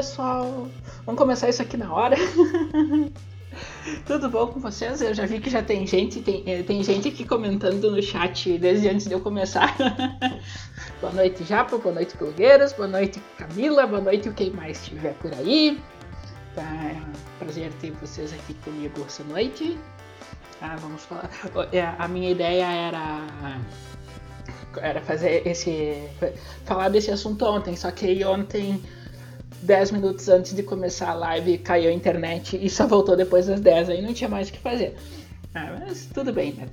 [0.00, 0.66] pessoal.
[1.04, 2.16] Vamos começar isso aqui na hora.
[4.06, 5.02] Tudo bom com vocês?
[5.02, 8.56] Eu já vi que já tem gente, tem, eh, tem gente aqui comentando no chat
[8.56, 9.76] desde antes de eu começar.
[11.02, 15.12] boa noite, Japa, boa noite, Pelgueiras, boa noite, Camila, boa noite, o quem mais estiver
[15.16, 15.78] por aí.
[16.54, 19.78] Tá, é um prazer ter vocês aqui comigo essa noite.
[20.58, 21.28] Tá, vamos falar.
[21.72, 23.60] É, a minha ideia era
[24.80, 26.08] era fazer esse
[26.64, 28.82] falar desse assunto ontem, só que ontem
[29.62, 33.60] 10 minutos antes de começar a live caiu a internet e só voltou depois das
[33.60, 34.96] 10, aí não tinha mais o que fazer.
[35.54, 36.66] Ah, mas tudo bem, né?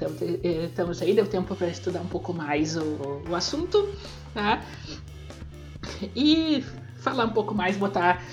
[0.66, 3.90] Estamos aí, deu tempo para estudar um pouco mais o, o assunto,
[4.34, 4.62] tá?
[6.16, 6.64] E
[7.00, 8.24] falar um pouco mais, botar.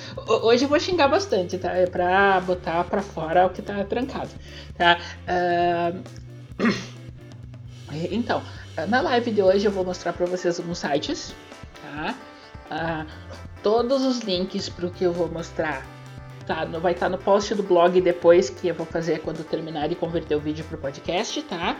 [0.42, 1.72] Hoje eu vou xingar bastante, tá?
[1.72, 4.30] É pra botar pra fora o que tá trancado,
[4.76, 4.98] tá?
[5.28, 6.94] Uh...
[8.10, 8.42] Então,
[8.88, 11.32] na live de hoje eu vou mostrar para vocês alguns sites,
[11.80, 12.16] tá?
[12.68, 13.06] Uh,
[13.64, 15.84] todos os links para o que eu vou mostrar
[16.46, 19.88] tá, vai estar tá no post do blog depois que eu vou fazer quando terminar
[19.88, 21.76] de converter o vídeo para o podcast, tá?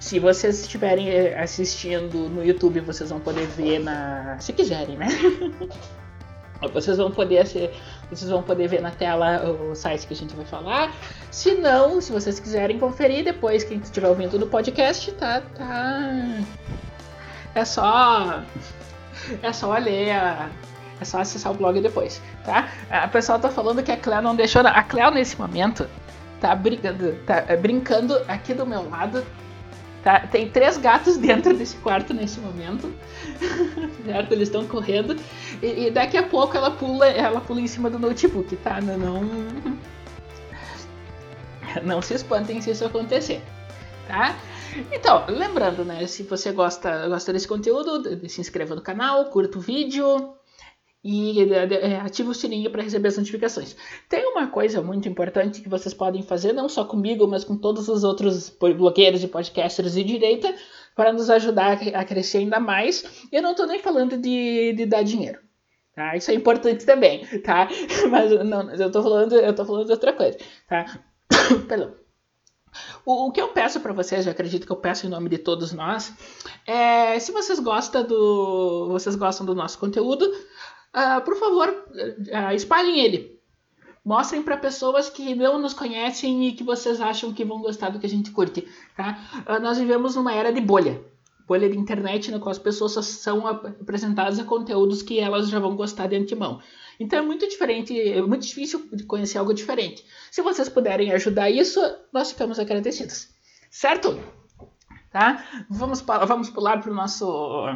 [0.00, 5.08] Se vocês estiverem eh, assistindo no YouTube, vocês vão poder ver na, se quiserem, né?
[6.72, 7.46] Vocês vão poder
[8.10, 10.92] vocês vão poder ver na tela o site que a gente vai falar.
[11.30, 16.40] Se não, se vocês quiserem conferir depois quem estiver ouvindo no podcast, tá, tá.
[17.54, 18.42] É só
[19.40, 20.50] é só ler a,
[21.00, 22.68] é só acessar o blog depois, tá?
[22.90, 24.62] A pessoa tá falando que a Cleo não deixou.
[24.66, 25.88] A Cleo nesse momento
[26.40, 29.24] tá brincando, tá é, brincando aqui do meu lado.
[30.02, 30.20] Tá?
[30.20, 32.92] Tem três gatos dentro desse quarto nesse momento,
[34.06, 34.32] certo?
[34.32, 35.16] Eles estão correndo
[35.60, 38.80] e, e, daqui a pouco ela pula, ela pula em cima do notebook, tá?
[38.80, 39.22] Não, não,
[41.82, 43.42] não se espantem se isso acontecer,
[44.06, 44.36] tá?
[44.92, 46.06] Então, lembrando, né?
[46.06, 50.37] Se você gosta, gosta desse conteúdo, se inscreva no canal, curta o vídeo,
[51.02, 53.76] e é, ative o sininho para receber as notificações.
[54.08, 57.88] Tem uma coisa muito importante que vocês podem fazer, não só comigo, mas com todos
[57.88, 60.54] os outros blogueiros e podcasters de direita,
[60.96, 63.26] para nos ajudar a crescer ainda mais.
[63.30, 65.38] Eu não estou nem falando de, de dar dinheiro.
[65.94, 66.16] Tá?
[66.16, 67.68] Isso é importante também, tá?
[68.10, 70.38] Mas não, eu estou falando, eu tô falando de outra coisa,
[70.68, 71.00] tá?
[71.68, 71.94] Perdão.
[73.04, 75.72] O, que eu peço para vocês, eu acredito que eu peço em nome de todos
[75.72, 76.12] nós,
[76.66, 80.30] é se vocês gostam do, vocês gostam do nosso conteúdo,
[80.98, 83.38] uh, por favor, uh, espalhem ele.
[84.04, 87.98] Mostrem para pessoas que não nos conhecem e que vocês acham que vão gostar do
[87.98, 88.66] que a gente curte.
[88.96, 89.18] Tá?
[89.46, 91.00] Uh, nós vivemos numa era de bolha.
[91.46, 95.76] Bolha de internet na qual as pessoas são apresentadas a conteúdos que elas já vão
[95.76, 96.60] gostar de antemão.
[97.00, 100.04] Então é muito diferente, é muito difícil de conhecer algo diferente.
[100.30, 101.80] Se vocês puderem ajudar isso,
[102.12, 103.28] nós ficamos agradecidos.
[103.70, 104.18] Certo?
[105.10, 105.44] Tá?
[105.70, 107.66] Vamos, vamos pular para o nosso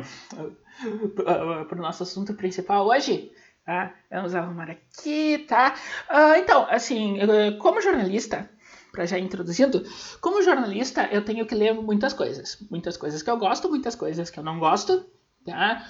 [1.68, 3.32] para o nosso assunto principal hoje.
[3.64, 3.94] Tá?
[4.10, 5.74] Vamos arrumar aqui, tá?
[6.10, 7.18] Uh, então, assim,
[7.60, 8.50] como jornalista,
[8.90, 9.84] para já introduzindo,
[10.20, 12.58] como jornalista eu tenho que ler muitas coisas.
[12.70, 15.06] Muitas coisas que eu gosto, muitas coisas que eu não gosto.
[15.44, 15.84] Tá?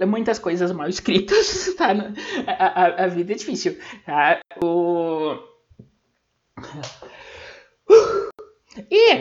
[0.00, 1.88] Uh, muitas coisas mal escritas, tá?
[2.46, 4.40] A, a, a vida é difícil, tá?
[4.62, 5.36] O...
[8.90, 9.12] E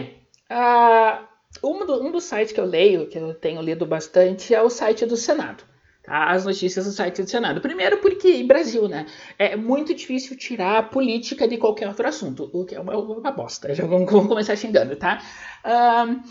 [0.51, 1.27] uh,
[1.63, 4.69] um, do, um dos sites que eu leio, que eu tenho lido bastante, é o
[4.69, 5.63] site do Senado.
[6.03, 6.31] Tá?
[6.31, 7.61] As notícias do site do Senado.
[7.61, 9.05] Primeiro porque, Brasil, né?
[9.37, 13.31] É muito difícil tirar a política de qualquer outro assunto, o que é uma, uma
[13.31, 13.73] bosta.
[13.75, 15.21] Já vamos, vamos começar xingando, tá?
[15.65, 16.21] Um,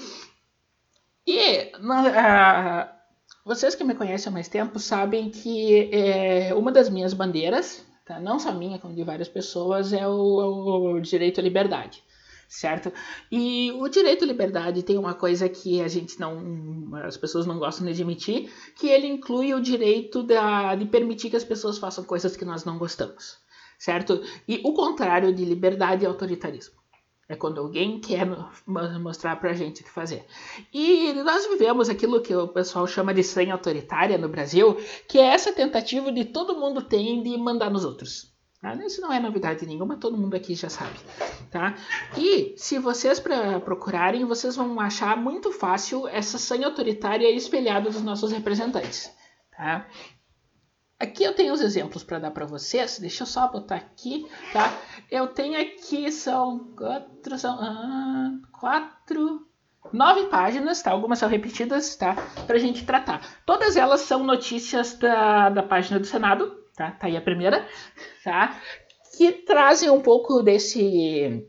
[1.27, 2.89] e uh,
[3.45, 8.19] vocês que me conhecem há mais tempo sabem que é, uma das minhas bandeiras, tá?
[8.19, 12.03] não só minha, como de várias pessoas, é o, o direito à liberdade
[12.48, 12.91] certo?
[13.31, 17.59] E o direito à liberdade tem uma coisa que a gente não, as pessoas não
[17.59, 22.03] gostam de admitir, que ele inclui o direito da, de permitir que as pessoas façam
[22.03, 23.36] coisas que nós não gostamos,
[23.78, 24.22] certo?
[24.48, 26.78] E o contrário de liberdade é autoritarismo.
[27.28, 28.27] É quando alguém quer
[28.66, 30.24] mostrar pra gente o que fazer.
[30.72, 35.27] E nós vivemos aquilo que o pessoal chama de senha autoritária no Brasil, que é
[35.27, 38.33] essa tentativa de todo mundo tem de mandar nos outros.
[38.60, 38.75] Tá?
[38.75, 40.99] Isso não é novidade nenhuma, todo mundo aqui já sabe.
[41.51, 41.77] Tá?
[42.16, 43.22] E se vocês
[43.65, 49.13] procurarem, vocês vão achar muito fácil essa senha autoritária espelhada dos nossos representantes.
[49.57, 49.87] Tá?
[50.99, 52.99] Aqui eu tenho os exemplos para dar para vocês.
[52.99, 54.77] Deixa eu só botar aqui, tá?
[55.09, 59.47] Eu tenho aqui são quatro, são ah, quatro,
[59.93, 60.91] nove páginas, tá?
[60.91, 62.16] Algumas são repetidas, tá?
[62.49, 63.21] Para a gente tratar.
[63.47, 66.92] Todas elas são notícias da, da página do Senado, tá?
[66.92, 67.66] Tá aí a primeira,
[68.22, 68.59] tá?
[69.16, 71.45] Que trazem um pouco desse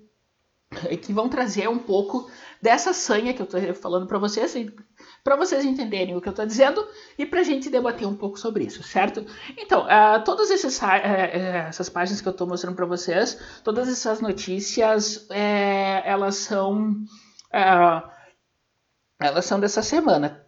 [1.02, 2.30] que vão trazer um pouco
[2.62, 4.54] dessa sanha que eu estou falando para vocês,
[5.24, 6.86] para vocês entenderem o que eu estou dizendo
[7.18, 9.26] e para a gente debater um pouco sobre isso, certo?
[9.58, 10.86] Então, uh, todas esses, uh,
[11.70, 16.94] essas páginas que eu estou mostrando para vocês, todas essas notícias, é, elas são
[19.20, 20.46] elas são dessa semana.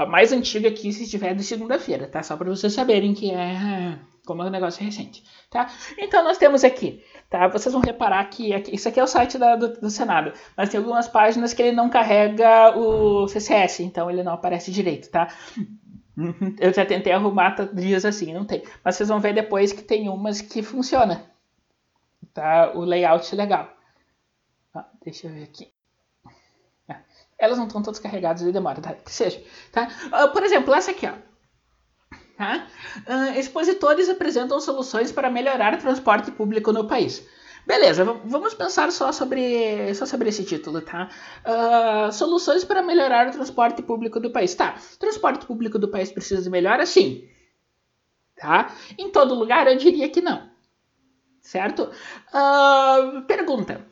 [0.00, 2.22] A mais antiga aqui, se estiver de segunda-feira, tá?
[2.22, 5.68] Só para vocês saberem que é como é um negócio recente, tá?
[5.98, 7.48] Então nós temos aqui, tá?
[7.48, 10.68] Vocês vão reparar que aqui, isso aqui é o site da, do, do, Senado, mas
[10.68, 15.28] tem algumas páginas que ele não carrega o CCS, então ele não aparece direito, tá?
[16.60, 18.62] Eu já tentei arrumar dias assim, não tem.
[18.84, 21.24] Mas vocês vão ver depois que tem umas que funciona,
[22.34, 22.72] tá?
[22.74, 23.72] O layout é legal.
[25.02, 25.79] Deixa eu ver aqui é,
[27.40, 28.92] elas não estão todas carregadas e demora, tá?
[28.92, 29.42] Que seja,
[29.72, 29.88] tá?
[30.06, 31.14] Uh, por exemplo, essa aqui, ó.
[32.36, 32.66] Tá?
[33.06, 37.26] Uh, expositores apresentam soluções para melhorar o transporte público no país.
[37.66, 41.08] Beleza, vamos pensar só sobre, só sobre esse título, tá?
[41.44, 44.54] Uh, soluções para melhorar o transporte público do país.
[44.54, 46.86] Tá, transporte público do país precisa de melhora?
[46.86, 47.28] Sim.
[48.36, 48.74] Tá?
[48.98, 50.48] Em todo lugar eu diria que não.
[51.42, 51.90] Certo?
[52.32, 53.86] Uh, pergunta.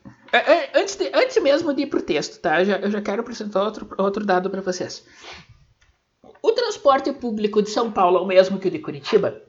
[0.75, 2.61] Antes, de, antes mesmo de ir para o texto, tá?
[2.61, 5.05] Eu já, eu já quero apresentar outro, outro dado para vocês.
[6.43, 9.43] O transporte público de São Paulo é o mesmo que o de Curitiba?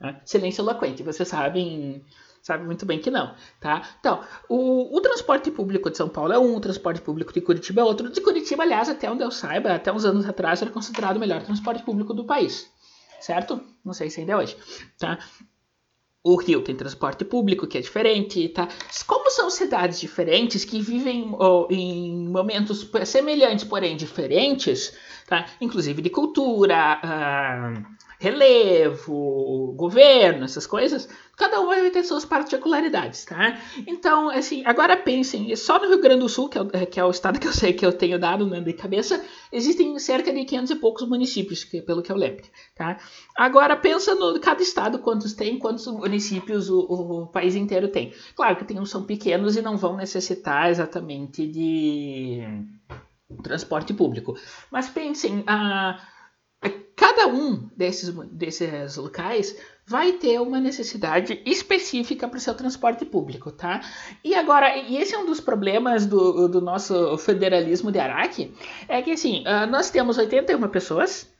[0.00, 2.04] É, silêncio eloquente, vocês sabem,
[2.42, 3.82] sabem muito bem que não, tá?
[3.98, 7.80] Então, o, o, transporte público de São Paulo é um, o transporte público de Curitiba
[7.80, 8.10] é outro.
[8.10, 11.42] De Curitiba, aliás, até onde eu saiba, até uns anos atrás, era considerado o melhor
[11.42, 12.70] transporte público do país,
[13.20, 13.60] certo?
[13.84, 14.56] Não sei se ainda é hoje,
[14.98, 15.18] tá?
[16.28, 18.66] O Rio tem transporte público, que é diferente, tá?
[19.06, 24.92] Como são cidades diferentes, que vivem oh, em momentos semelhantes, porém diferentes,
[25.28, 25.46] tá?
[25.60, 33.60] Inclusive de cultura, uh, relevo, governo, essas coisas, cada uma vai ter suas particularidades, tá?
[33.86, 37.04] Então, assim, agora pensem, só no Rio Grande do Sul, que é o, que é
[37.04, 39.22] o estado que eu sei que eu tenho dado né, de cabeça,
[39.52, 42.96] existem cerca de 500 e poucos municípios, que, pelo que eu lembro, tá?
[43.36, 48.14] Agora, pensa no cada estado, quantos tem, quantos municípios o, o país inteiro tem.
[48.34, 52.42] Claro que tem uns são pequenos e não vão necessitar exatamente de
[53.42, 54.34] transporte público.
[54.70, 55.98] Mas pensem, a...
[56.12, 56.15] Uh,
[56.68, 63.52] cada um desses, desses locais vai ter uma necessidade específica para o seu transporte público,
[63.52, 63.80] tá?
[64.24, 68.52] E agora, e esse é um dos problemas do, do nosso federalismo de Araque,
[68.88, 71.32] é que assim, uh, nós temos 81 pessoas,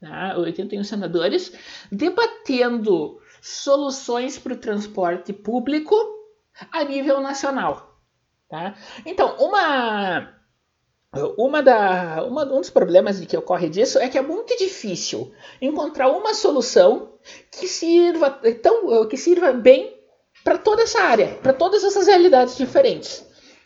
[0.00, 0.36] tá?
[0.38, 1.52] 81 senadores,
[1.92, 5.94] debatendo soluções para o transporte público
[6.72, 8.00] a nível nacional,
[8.48, 8.74] tá?
[9.06, 10.34] Então, uma
[11.38, 16.10] uma da, uma, um dos problemas que ocorre disso é que é muito difícil encontrar
[16.10, 17.12] uma solução
[17.50, 18.30] que sirva,
[18.62, 19.94] tão, que sirva bem
[20.42, 23.24] para toda essa área, para todas essas realidades diferentes.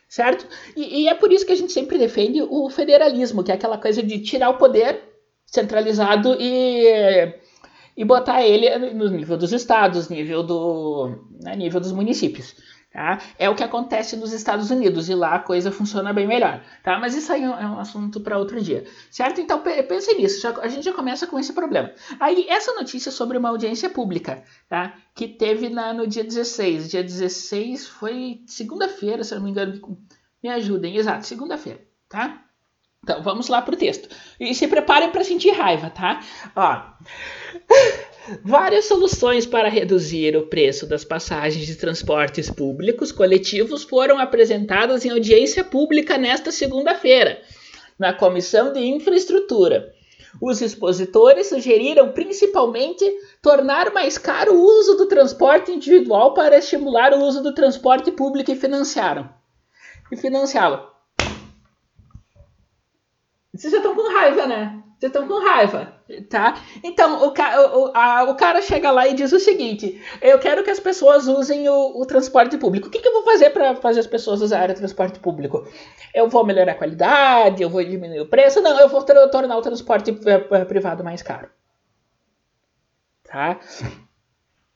[0.09, 0.47] Certo?
[0.75, 3.77] E, e, é por isso que a gente sempre defende o federalismo, que é aquela
[3.77, 5.03] coisa de tirar o poder
[5.45, 7.35] centralizado e,
[7.95, 11.11] e botar ele no nível dos estados, nível, do,
[11.43, 12.55] né, nível dos municípios.
[12.91, 13.21] Tá?
[13.39, 16.63] É o que acontece nos Estados Unidos e lá a coisa funciona bem melhor.
[16.83, 16.99] Tá?
[16.99, 18.85] Mas isso aí é um assunto para outro dia.
[19.11, 19.41] Certo?
[19.43, 20.41] Então pense nisso.
[20.41, 21.93] Já, a gente já começa com esse problema.
[22.19, 24.95] Aí, essa notícia sobre uma audiência pública tá?
[25.15, 26.89] que teve na, no dia 16.
[26.89, 29.81] Dia 16 foi segunda-feira, se não me engano.
[30.43, 30.97] Me ajudem.
[30.97, 31.87] Exato, segunda-feira.
[32.09, 32.43] Tá?
[33.03, 34.09] Então, vamos lá pro texto.
[34.41, 36.21] E se preparem para sentir raiva, tá?
[36.57, 36.83] Ó.
[38.45, 45.11] Várias soluções para reduzir o preço das passagens de transportes públicos coletivos foram apresentadas em
[45.11, 47.41] audiência pública nesta segunda-feira,
[47.99, 49.95] na Comissão de Infraestrutura.
[50.43, 53.05] Os expositores sugeriram principalmente
[53.41, 58.51] tornar mais caro o uso do transporte individual para estimular o uso do transporte público
[58.51, 58.55] e.
[60.13, 60.98] E financiá-lo.
[63.59, 64.83] Vocês já estão com raiva, né?
[64.99, 65.93] Vocês estão com raiva,
[66.29, 66.61] tá?
[66.83, 70.63] Então, o, ca o, a, o, cara chega lá e diz o seguinte: eu quero
[70.63, 72.89] que as pessoas usem o, o transporte público.
[72.89, 75.67] O que, que eu vou fazer para fazer as pessoas usarem o transporte público?
[76.15, 77.63] Eu vou melhorar a qualidade?
[77.63, 78.61] Eu vou diminuir o preço?
[78.61, 81.49] Não, eu vou tornar o transporte eh, privado mais caro.
[83.25, 83.59] Tá?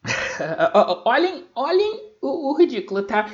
[1.04, 3.28] olhem, olhem o, o, ridículo, tá?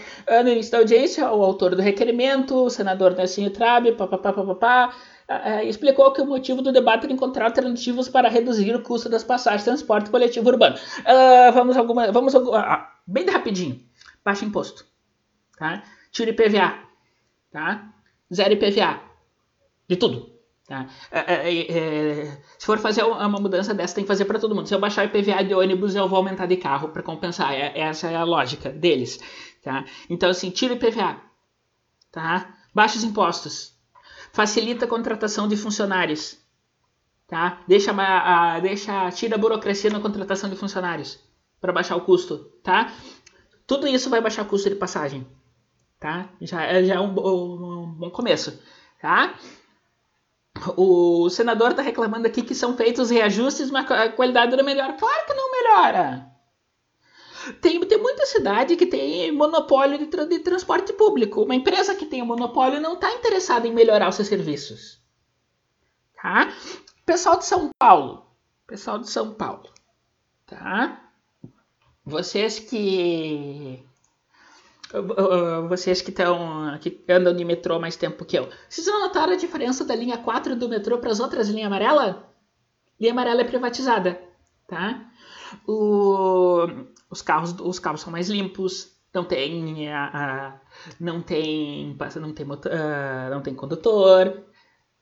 [0.44, 4.94] No início da audiência, o autor do requerimento, o senador Nelsinho Trabe, papapá, papapá,
[5.28, 9.22] uh, explicou que o motivo do debate era encontrar alternativas para reduzir o custo das
[9.22, 10.76] passagens de transporte coletivo urbano.
[10.76, 12.52] Uh, vamos alguma, vamos uh,
[13.06, 13.80] bem rapidinho.
[14.24, 14.84] Baixa imposto,
[15.58, 15.82] tá?
[16.10, 16.78] Tira IPVA,
[17.50, 17.92] tá?
[18.32, 19.00] Zero IPVA,
[19.88, 20.38] de tudo.
[20.66, 20.86] Tá?
[21.10, 24.68] É, é, é, se for fazer uma mudança dessa, tem que fazer para todo mundo.
[24.68, 27.54] Se eu baixar o IPVA de ônibus, eu vou aumentar de carro para compensar.
[27.54, 29.18] É, essa é a lógica deles.
[29.62, 29.86] Tá?
[30.10, 31.22] Então, assim, tira o IPVA.
[32.12, 32.54] Tá?
[32.74, 33.77] Baixa os impostos.
[34.32, 36.38] Facilita a contratação de funcionários.
[37.26, 37.60] Tá?
[37.68, 41.18] Deixa, a, a, deixa, tira a burocracia na contratação de funcionários
[41.60, 42.50] para baixar o custo.
[42.62, 42.92] Tá?
[43.66, 45.26] Tudo isso vai baixar o custo de passagem.
[46.00, 46.30] Tá?
[46.40, 48.58] Já, é, já é um, um, um bom começo.
[49.00, 49.34] Tá?
[50.76, 54.94] O senador está reclamando aqui que são feitos reajustes, mas a qualidade não melhora.
[54.94, 56.37] Claro que não melhora.
[57.60, 61.42] Tem, tem muita cidade que tem monopólio de, tra de transporte público.
[61.42, 65.00] Uma empresa que tem um monopólio não está interessada em melhorar os seus serviços.
[66.20, 66.52] Tá?
[67.06, 68.26] Pessoal de São Paulo.
[68.66, 69.70] Pessoal de São Paulo.
[70.46, 71.10] Tá?
[72.04, 73.84] Vocês que
[75.68, 78.48] vocês que estão que andam de metrô mais tempo que eu.
[78.68, 82.32] Vocês não notaram a diferença da linha 4 do metrô para as outras linhas amarela?
[82.98, 84.20] Linha amarela é privatizada,
[84.66, 85.10] tá?
[85.66, 86.17] O,
[87.10, 90.60] os carros os carros são mais limpos, não tem a,
[91.00, 94.44] não tem não tem motor, uh, não tem condutor,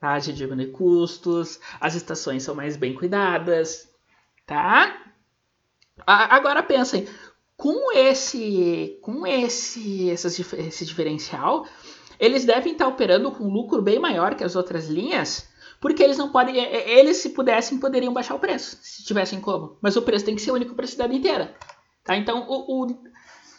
[0.00, 0.18] tá?
[0.18, 3.88] De diminuir custos, as estações são mais bem cuidadas,
[4.46, 5.02] tá?
[6.06, 7.08] Agora pensem,
[7.56, 11.66] com esse, com esse, esse diferencial,
[12.18, 15.48] eles devem estar operando com um lucro bem maior que as outras linhas,
[15.80, 19.96] porque eles não podem, eles se pudessem poderiam baixar o preço, se tivessem como, mas
[19.96, 21.54] o preço tem que ser único para a cidade inteira,
[22.06, 22.16] tá?
[22.16, 22.98] Então, o, o,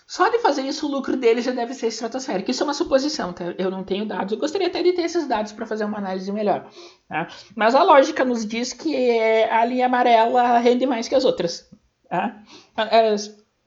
[0.08, 2.50] só de fazer isso o lucro deles já deve ser estratosférico.
[2.50, 3.44] Isso é uma suposição, tá?
[3.58, 4.32] Eu não tenho dados.
[4.32, 6.72] Eu gostaria até de ter esses dados para fazer uma análise melhor.
[7.10, 7.28] Tá?
[7.54, 11.70] Mas a lógica nos diz que a linha amarela rende mais que as outras.
[12.10, 12.42] Tá?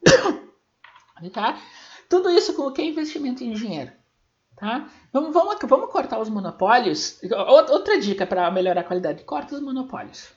[1.31, 1.59] tá?
[2.09, 3.93] Tudo isso com o que é investimento em dinheiro.
[4.57, 4.89] Tá?
[5.13, 7.21] Vamos, vamos, vamos cortar os monopólios.
[7.69, 10.33] Outra dica para melhorar a qualidade: corta os monopólios.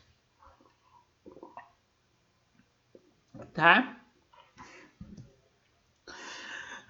[3.53, 4.02] Tá?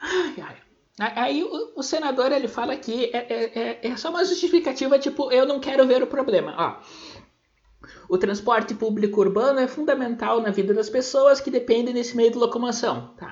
[0.03, 0.57] Ai, ai.
[0.99, 5.31] Aí o, o, senador ele fala que é, é, é, é, só uma justificativa, tipo,
[5.31, 6.53] eu não quero ver o problema.
[6.55, 12.31] Ó, o transporte público urbano é fundamental na vida das pessoas que dependem desse meio
[12.31, 13.15] de locomoção.
[13.17, 13.31] Tá?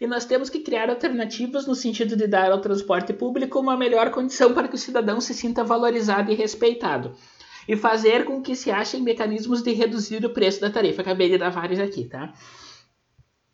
[0.00, 4.10] E nós temos que criar alternativas no sentido de dar ao transporte público uma melhor
[4.10, 7.14] condição para que o cidadão se sinta valorizado e respeitado.
[7.68, 11.02] E fazer com que se achem mecanismos de reduzir o preço da tarifa.
[11.02, 12.32] Acabei de dar vários aqui, tá?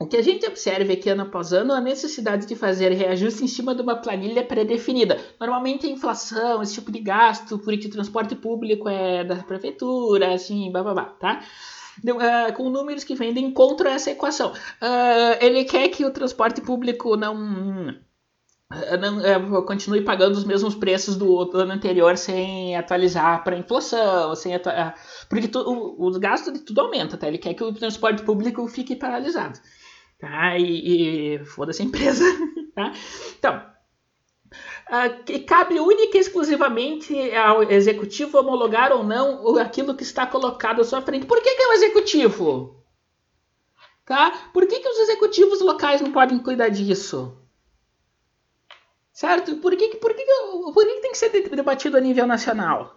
[0.03, 3.45] O que a gente observa aqui ano após ano é a necessidade de fazer reajuste
[3.45, 5.17] em cima de uma planilha pré-definida.
[5.39, 10.73] Normalmente a inflação, esse tipo de gasto, porque o transporte público é da prefeitura, assim,
[10.73, 11.45] blá, tá?
[12.05, 14.51] Uh, com números que vendem contra essa equação.
[14.51, 21.15] Uh, ele quer que o transporte público não, uh, não continue pagando os mesmos preços
[21.15, 24.53] do, ano anterior sem atualizar para inflação, sem
[25.29, 27.29] porque tu, o, os gastos de tudo aumenta, tá?
[27.29, 29.61] Ele quer que o transporte público fique paralisado
[30.23, 30.57] tá?
[30.57, 32.25] E, e foda-se a empresa,
[32.77, 32.93] tá?
[33.37, 33.57] Então,
[34.89, 40.81] uh, que cabe única e exclusivamente ao executivo homologar ou não aquilo que está colocado
[40.81, 41.27] à sua frente.
[41.27, 42.85] Por que, que é o executivo?
[44.07, 44.31] Tá?
[44.53, 47.37] Por que, que os executivos locais não podem cuidar disso?
[49.13, 49.57] Certo?
[49.57, 50.25] Por que, por que,
[50.73, 52.97] por que, que tem que ser debatido a nível nacional?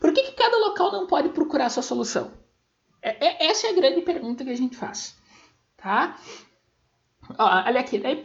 [0.00, 2.32] Por que, que cada local não pode procurar sua solução?
[3.00, 5.16] É, é, essa é a grande pergunta que a gente faz.
[5.76, 6.18] Tá?
[7.38, 8.22] Ó, olha aqui, daí,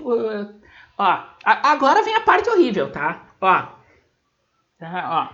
[0.97, 3.35] ó, agora vem a parte horrível, tá?
[3.41, 3.81] Ó,
[4.81, 5.29] ó.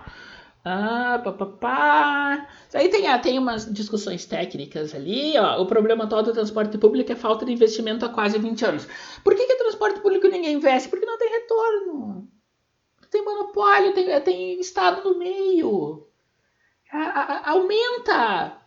[0.64, 2.48] Ah, pá, pá, pá.
[2.74, 5.38] Aí tem, ah, tem umas discussões técnicas ali.
[5.38, 5.62] Ó.
[5.62, 8.88] O problema atual do transporte público é falta de investimento há quase 20 anos.
[9.24, 10.88] Por que, que transporte público ninguém investe?
[10.88, 12.28] Porque não tem retorno.
[13.10, 16.06] Tem monopólio, tem, tem Estado no meio.
[16.92, 18.60] A, a, aumenta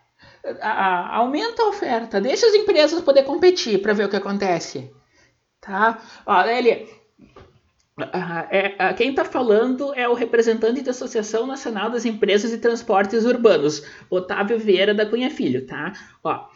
[0.61, 4.91] a, aumenta a oferta, deixa as empresas poder competir para ver o que acontece.
[5.59, 6.01] Tá?
[6.25, 6.89] Olha ele.
[8.49, 13.85] É, quem está falando é o representante da Associação Nacional das Empresas de Transportes Urbanos,
[14.09, 15.93] Otávio Vieira da Cunha Filho, tá?
[16.23, 16.47] Ó,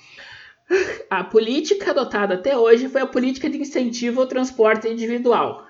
[1.09, 5.67] a política adotada até hoje foi a política de incentivo ao transporte individual.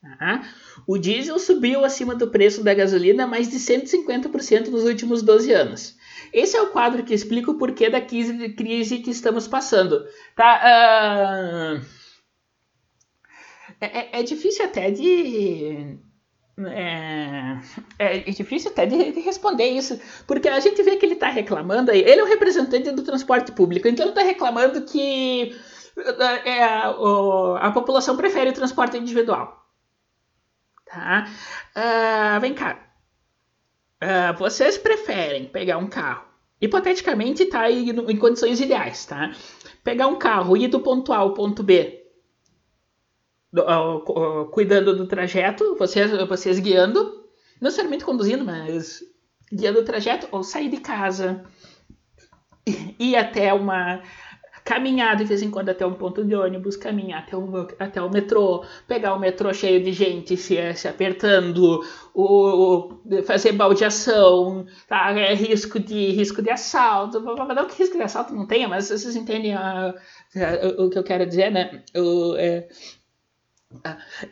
[0.00, 0.48] Tá?
[0.86, 5.97] O diesel subiu acima do preço da gasolina mais de 150% nos últimos 12 anos.
[6.32, 10.04] Esse é o quadro que explica o porquê da crise que estamos passando.
[10.34, 11.80] Tá?
[11.80, 11.98] Uh...
[13.80, 15.98] É, é, difícil até de.
[16.66, 17.60] É,
[17.98, 21.92] é, difícil até de, de, responder isso, porque a gente vê que ele está reclamando,
[21.92, 25.56] ele é o representante do transporte público, então ele está reclamando que
[26.44, 26.88] é, a,
[27.60, 29.64] a população prefere o transporte individual.
[30.84, 31.28] Tá?
[31.76, 32.87] Uh, vem cá.
[34.02, 36.24] Uh, vocês preferem pegar um carro,
[36.60, 39.32] hipoteticamente tá aí em condições ideais, tá?
[39.82, 42.04] Pegar um carro e ir do ponto A ao ponto B,
[43.54, 47.02] uh, cuidando do trajeto, vocês, vocês guiando,
[47.60, 49.02] não necessariamente conduzindo, mas
[49.52, 51.44] guiando o trajeto, ou sair de casa,
[52.98, 54.02] ir até uma
[54.68, 58.10] caminhar de vez em quando até um ponto de ônibus, caminhar até o, até o
[58.10, 61.80] metrô, pegar o metrô cheio de gente se, se apertando,
[62.14, 62.92] o,
[63.24, 65.10] fazer baldeação, tá?
[65.12, 69.16] é, risco, de, risco de assalto, não que risco de assalto não tenha, mas vocês
[69.16, 69.94] entendem a,
[70.36, 71.82] a, o que eu quero dizer, né?
[71.96, 72.68] O, é,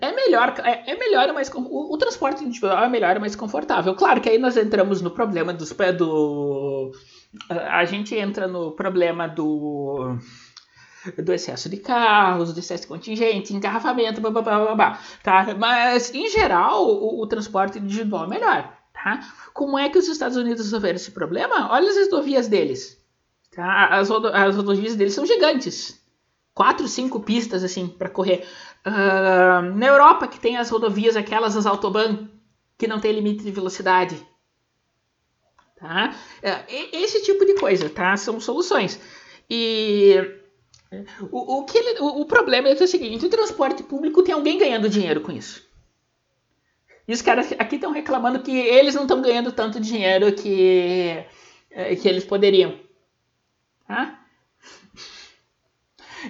[0.02, 3.94] é melhor, é, é melhor, mas o, o, transporte individual é melhor, mais confortável.
[3.94, 6.92] Claro que aí nós entramos no problema dos do
[7.48, 10.18] a gente entra no problema do
[11.22, 15.54] do excesso de carros, do excesso de contingente, engarrafamento, blá, blá, blá, blá, tá?
[15.56, 19.20] Mas, em geral, o, o, transporte individual é melhor, tá?
[19.54, 21.70] Como é que os Estados Unidos resolveram esse problema?
[21.70, 22.98] Olha as rodovias deles,
[23.54, 23.86] tá?
[23.88, 26.04] As, as rodovias deles são gigantes.
[26.54, 28.46] Quatro, cinco pistas, assim, para correr.
[28.86, 32.28] Uh, na Europa, que tem as rodovias, aquelas, as Autobahn,
[32.78, 34.16] que não tem limite de velocidade,
[35.78, 36.16] Tá?
[36.42, 36.64] É,
[36.96, 38.16] esse tipo de coisa, tá?
[38.16, 38.98] São soluções.
[39.48, 40.14] E
[41.30, 44.34] o, o, que ele, o, o problema é, é o seguinte: o transporte público tem
[44.34, 45.66] alguém ganhando dinheiro com isso.
[47.06, 51.24] E os caras aqui estão reclamando que eles não estão ganhando tanto dinheiro que,
[51.70, 52.80] é, que eles poderiam.
[53.86, 54.20] Tá?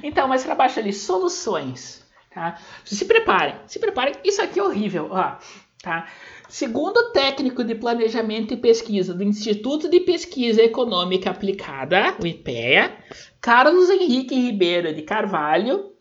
[0.03, 2.05] Então, mas para baixo ali, soluções.
[2.35, 2.61] Tá?
[2.85, 4.15] Se preparem, se preparem.
[4.23, 5.09] Isso aqui é horrível.
[5.11, 5.37] Ó,
[5.87, 6.09] tá?
[6.49, 12.97] Segundo o técnico de planejamento e pesquisa do Instituto de Pesquisa Econômica Aplicada, o IPEA,
[13.41, 15.93] Carlos Henrique Ribeiro de Carvalho,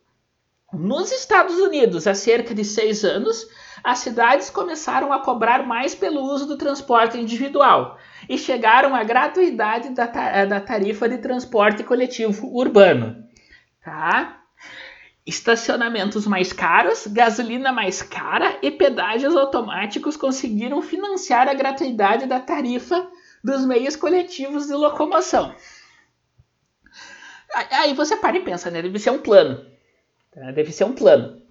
[0.73, 3.47] nos Estados Unidos, há cerca de seis anos,
[3.83, 9.91] as cidades começaram a cobrar mais pelo uso do transporte individual e chegaram à gratuidade
[9.91, 10.07] da,
[10.45, 13.23] da tarifa de transporte coletivo urbano.
[13.83, 14.44] Tá?
[15.25, 23.09] Estacionamentos mais caros, gasolina mais cara e pedágios automáticos conseguiram financiar a gratuidade da tarifa
[23.43, 25.55] dos meios coletivos de locomoção.
[27.71, 28.81] Aí você para e pensa, né?
[28.81, 29.65] Deve ser um plano.
[30.31, 30.51] Tá?
[30.51, 31.41] Deve ser um plano.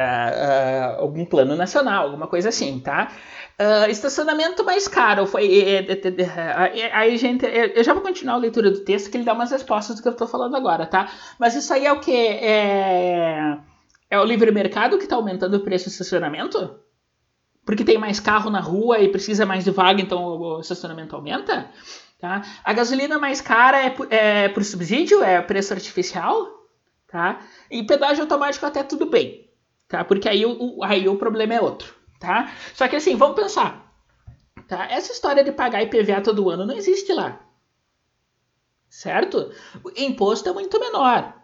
[0.00, 3.12] Uh, algum plano nacional, alguma coisa assim, tá?
[3.60, 5.86] Uh, estacionamento mais caro foi.
[6.92, 9.96] Aí, gente, eu já vou continuar a leitura do texto que ele dá umas respostas
[9.96, 11.10] do que eu estou falando agora, tá?
[11.38, 12.10] Mas isso aí é o que?
[12.10, 13.58] É,
[14.08, 16.80] é o livre mercado que está aumentando o preço do estacionamento?
[17.66, 21.70] Porque tem mais carro na rua e precisa mais de vaga, então o estacionamento aumenta?
[22.18, 22.42] Tá?
[22.64, 26.48] A gasolina mais cara é por, é por subsídio, é preço artificial,
[27.08, 27.40] tá?
[27.70, 29.49] E pedágio automático até tudo bem,
[29.90, 30.02] tá?
[30.04, 32.52] Porque aí o, aí o problema é outro tá?
[32.74, 33.90] Só que assim, vamos pensar,
[34.68, 34.86] tá?
[34.90, 37.40] Essa história de pagar IPVA todo ano não existe lá,
[38.88, 39.50] certo?
[39.82, 41.34] O imposto é muito menor,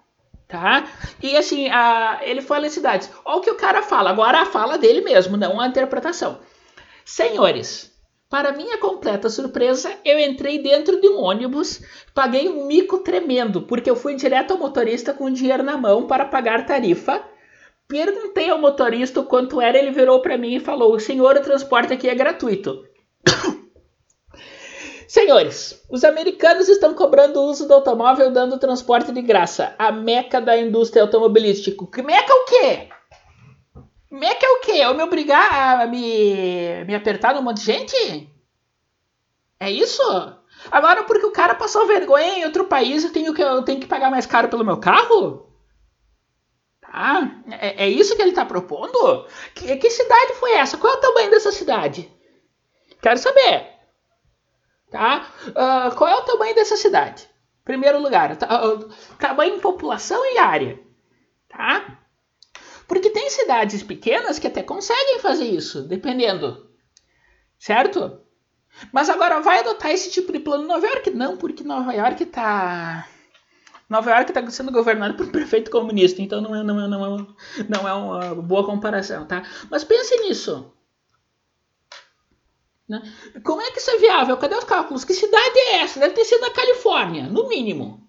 [0.47, 0.87] tá?
[1.21, 3.11] E assim, a, ele fala em cidades.
[3.25, 6.39] Olha o que o cara fala, agora a fala dele mesmo, não a interpretação.
[7.05, 7.91] Senhores,
[8.29, 11.81] para minha completa surpresa, eu entrei dentro de um ônibus,
[12.13, 16.25] paguei um mico tremendo, porque eu fui direto ao motorista com dinheiro na mão para
[16.25, 17.25] pagar tarifa
[17.89, 22.09] Perguntei ao motorista quanto era, ele virou para mim e falou: Senhor, o transporte aqui
[22.09, 22.85] é gratuito.
[25.07, 29.75] Senhores, os americanos estão cobrando o uso do automóvel dando transporte de graça.
[29.79, 32.03] A meca da indústria automobilística.
[32.03, 32.89] Meca o quê?
[34.11, 34.73] Meca é o quê?
[34.73, 38.31] Eu me obrigar a me, me apertar num monte de gente?
[39.61, 40.03] É isso?
[40.71, 43.87] Agora, porque o cara passou vergonha em outro país, eu tenho que, eu tenho que
[43.87, 45.47] pagar mais caro pelo meu carro?
[46.93, 49.27] Ah, é, é isso que ele está propondo?
[49.55, 50.77] Que, que cidade foi essa?
[50.77, 52.11] Qual é o tamanho dessa cidade?
[53.03, 53.69] Quero saber.
[54.91, 55.27] Tá?
[55.49, 57.29] Uh, qual é o tamanho dessa cidade?
[57.65, 60.81] Primeiro lugar, uh, tamanho, população e área.
[61.49, 61.99] Tá?
[62.87, 66.71] Porque tem cidades pequenas que até conseguem fazer isso, dependendo.
[67.59, 68.21] Certo?
[68.93, 71.11] Mas agora vai adotar esse tipo de plano Nova York?
[71.11, 73.09] Não, porque Nova York está
[73.89, 77.17] Nova York está sendo governada por um prefeito comunista, então não é, não, é, não,
[77.17, 77.27] é,
[77.69, 79.45] não é uma boa comparação, tá?
[79.71, 80.73] Mas pense nisso.
[82.89, 83.01] Né?
[83.45, 84.37] Como é que isso é viável?
[84.37, 85.05] Cadê os cálculos?
[85.05, 86.01] Que cidade é essa?
[86.01, 88.07] Deve ter sido na Califórnia, no mínimo.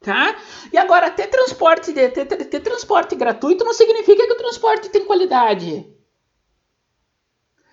[0.00, 0.36] Tá?
[0.72, 5.04] E agora, ter transporte, ter, ter, ter transporte gratuito não significa que o transporte tem
[5.04, 5.92] qualidade.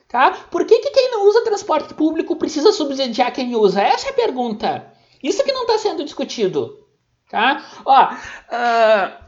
[0.07, 0.31] Tá?
[0.49, 3.81] Por que, que quem não usa transporte público precisa subsidiar quem usa?
[3.81, 4.92] Essa é a pergunta.
[5.23, 6.85] Isso que não está sendo discutido.
[7.29, 7.65] Tá?
[7.85, 9.23] Ó, uh,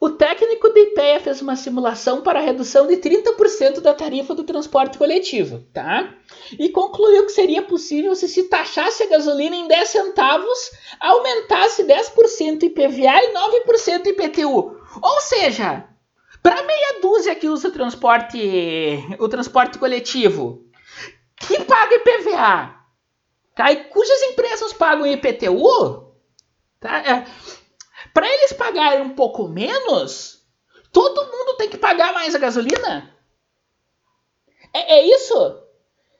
[0.00, 4.44] o técnico da IPEA fez uma simulação para a redução de 30% da tarifa do
[4.44, 6.12] transporte coletivo, tá?
[6.58, 12.64] E concluiu que seria possível se se taxasse a gasolina em 10 centavos, aumentasse 10%
[12.64, 13.32] IPVA e
[13.66, 14.76] 9% IPTU.
[15.00, 15.88] Ou seja,
[16.42, 18.38] Para meia dúzia que usa o transporte,
[19.18, 20.66] o transporte coletivo,
[21.40, 22.83] que paga IPVA,
[23.54, 23.70] tá?
[23.72, 26.14] E cujas empresas pagam IPTU,
[26.80, 26.98] tá?
[26.98, 27.26] É,
[28.12, 30.44] para eles pagarem um pouco menos,
[30.92, 33.14] todo mundo tem que pagar mais a gasolina.
[34.72, 35.62] É, é isso,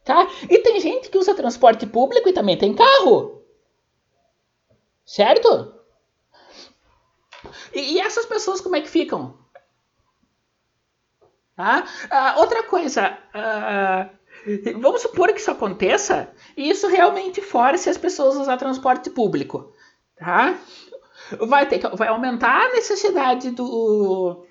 [0.05, 0.27] tá?
[0.49, 3.43] E tem gente que usa transporte público e também tem carro,
[5.05, 5.75] certo?
[7.75, 9.39] E, e essas pessoas como é que ficam?
[11.57, 11.85] Tá?
[12.11, 14.11] Ah, outra coisa, ah,
[14.81, 19.73] vamos supor que isso aconteça e isso realmente force as pessoas a usar transporte público.
[20.17, 20.59] Tá?
[21.41, 24.47] Vai, ter que, vai aumentar a necessidade do.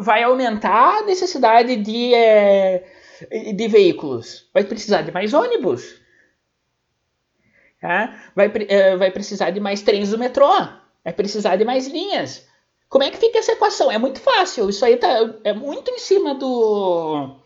[0.00, 2.86] Vai aumentar a necessidade de, é,
[3.54, 4.48] de veículos.
[4.52, 6.00] Vai precisar de mais ônibus.
[7.80, 8.22] Tá?
[8.34, 10.50] Vai, é, vai precisar de mais trens do metrô.
[11.02, 12.46] Vai precisar de mais linhas.
[12.88, 13.90] Como é que fica essa equação?
[13.90, 14.68] É muito fácil.
[14.68, 15.08] Isso aí tá,
[15.44, 17.39] é muito em cima do.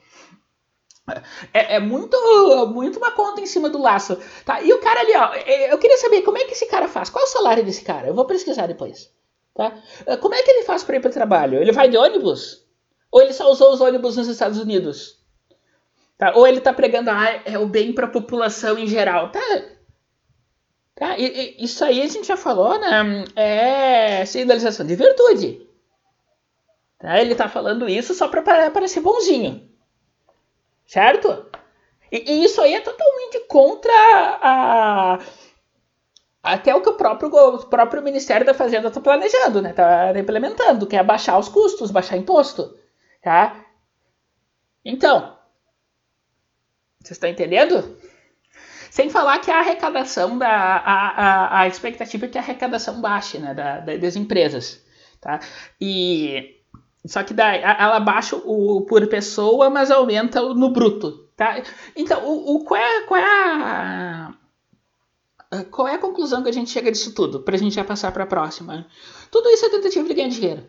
[1.53, 2.17] É, é, muito,
[2.69, 4.19] muito uma conta em cima do laço.
[4.45, 4.63] Tá?
[4.63, 7.11] E o cara ali, ó, é, eu queria saber como é que esse cara faz.
[7.11, 8.09] Qual é o salário desse cara?
[8.09, 9.13] Eu vou pesquisar depois.
[9.55, 9.73] Tá?
[10.21, 11.59] Como é que ele faz para ir para o trabalho?
[11.59, 12.67] Ele vai de ônibus?
[13.13, 15.21] Ou ele só usou os ônibus nos Estados Unidos?
[16.19, 16.33] Tá?
[16.35, 19.31] Ou ele está pregando ah, é o bem para a população em geral?
[19.31, 19.41] Tá,
[20.95, 21.19] Tá?
[21.19, 23.25] E, e, isso aí a gente já falou, né?
[23.35, 25.67] É sinalização de virtude.
[26.99, 27.21] Tá?
[27.21, 29.74] Ele está falando isso só para parecer bonzinho.
[30.87, 31.47] Certo?
[32.13, 33.93] E, e, isso aí é totalmente contra
[34.43, 35.19] a,
[36.43, 39.71] até o que o próprio, o próprio Ministério da Fazenda está planejando, né?
[39.71, 42.79] Está implementando, que é baixar os custos, baixar imposto.
[43.23, 43.65] Tá?
[44.85, 45.39] Então,
[47.01, 47.99] vocês estão entendendo?
[48.91, 50.49] Sem falar que a arrecadação da.
[50.49, 54.85] A, a, a expectativa é que a arrecadação baixe né, da, das empresas.
[55.21, 55.41] Tá?
[55.81, 56.63] E.
[57.07, 61.29] Só que daí, ela baixa o por pessoa, mas aumenta no bruto.
[61.37, 61.63] Tá?
[61.95, 64.35] Então, o, o, qual, é, qual, é a,
[65.71, 67.41] qual é a conclusão que a gente chega disso tudo?
[67.41, 68.87] Para a gente já passar para a próxima.
[69.31, 70.67] Tudo isso é tentativa de ganhar dinheiro.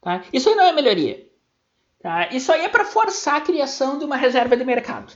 [0.00, 0.24] Tá?
[0.32, 1.28] Isso aí não é melhoria.
[2.02, 2.28] Tá?
[2.32, 5.12] Isso aí é para forçar a criação de uma reserva de mercado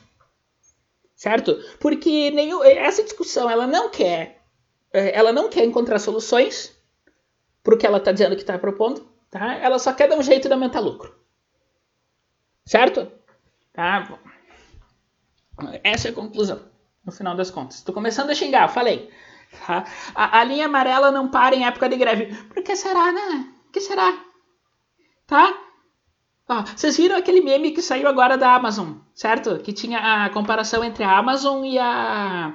[1.17, 1.57] certo?
[1.79, 4.45] Porque nenhum, essa discussão ela não quer
[4.95, 6.73] é, ela não quer encontrar soluções
[7.63, 9.55] para o que ela está dizendo que está propondo, tá?
[9.55, 11.13] Ela só quer dar um jeito de aumentar lucro,
[12.65, 13.11] certo?
[13.73, 14.17] Tá?
[15.83, 16.63] Essa é a conclusão,
[17.05, 17.79] no final das contas.
[17.79, 19.11] Estou começando a xingar, falei.
[19.67, 19.85] Tá?
[20.15, 22.35] A, a, linha amarela não para em época de greve.
[22.45, 23.53] Por que será, né?
[23.65, 24.25] Por que será?
[25.27, 25.53] Tá?
[26.49, 29.59] Ah, vocês viram aquele meme que saiu agora da Amazon, certo?
[29.59, 32.55] Que tinha a comparação entre a Amazon e a.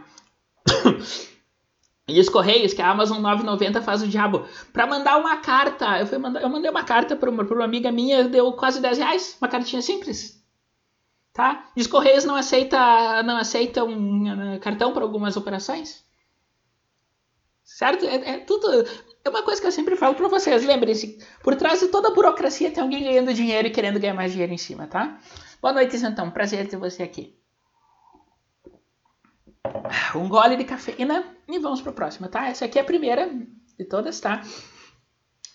[2.09, 4.45] e os Correios, que a Amazon 9,90 faz o diabo.
[4.73, 7.65] Pra mandar uma carta, eu, fui mandar, eu mandei uma carta pra uma, pra uma
[7.65, 10.43] amiga minha, deu quase 10 reais, uma cartinha simples.
[11.33, 11.69] Tá?
[11.75, 16.03] E os Correios não, aceita, não aceitam uh, cartão para algumas operações.
[17.63, 18.05] Certo?
[18.05, 18.67] É, é tudo.
[19.23, 20.65] É uma coisa que eu sempre falo para vocês.
[20.65, 24.31] Lembrem-se, por trás de toda a burocracia tem alguém ganhando dinheiro e querendo ganhar mais
[24.31, 25.19] dinheiro em cima, tá?
[25.61, 26.31] Boa noite, então.
[26.31, 27.38] Prazer ter você aqui.
[30.15, 32.47] Um gole de cafeína e vamos para a próxima, tá?
[32.47, 33.29] Essa aqui é a primeira
[33.77, 34.41] de todas, tá?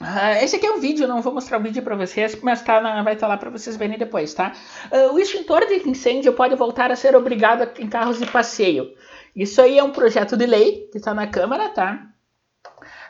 [0.01, 2.81] Uh, esse aqui é um vídeo, não vou mostrar o vídeo para vocês, mas tá
[2.81, 4.53] na, vai estar tá lá para vocês verem depois, tá?
[4.93, 8.93] Uh, o extintor de incêndio pode voltar a ser obrigado em carros de passeio.
[9.35, 12.07] Isso aí é um projeto de lei que está na Câmara, tá?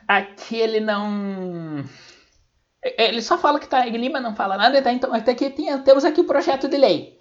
[0.07, 1.85] Aqui ele não.
[2.83, 4.93] Ele só fala que está em Lima, não fala nada, tá?
[4.93, 7.14] Então, até aqui tem, temos aqui o projeto de lei.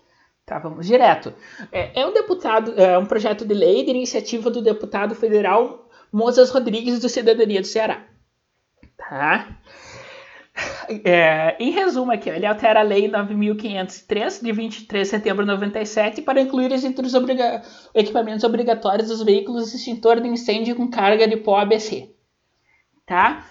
[0.45, 1.33] Tá, vamos direto.
[1.71, 6.49] É, é, um deputado, é um projeto de lei de iniciativa do deputado federal Mozas
[6.49, 8.05] Rodrigues do Cidadania do Ceará.
[8.97, 9.57] Tá?
[11.03, 16.21] É, em resumo aqui, ele altera a Lei 9.503, de 23 de setembro de 97,
[16.21, 17.63] para incluir entre os obriga
[17.95, 22.13] equipamentos obrigatórios dos veículos extintor de incêndio com carga de pó ABC.
[23.05, 23.47] Tá?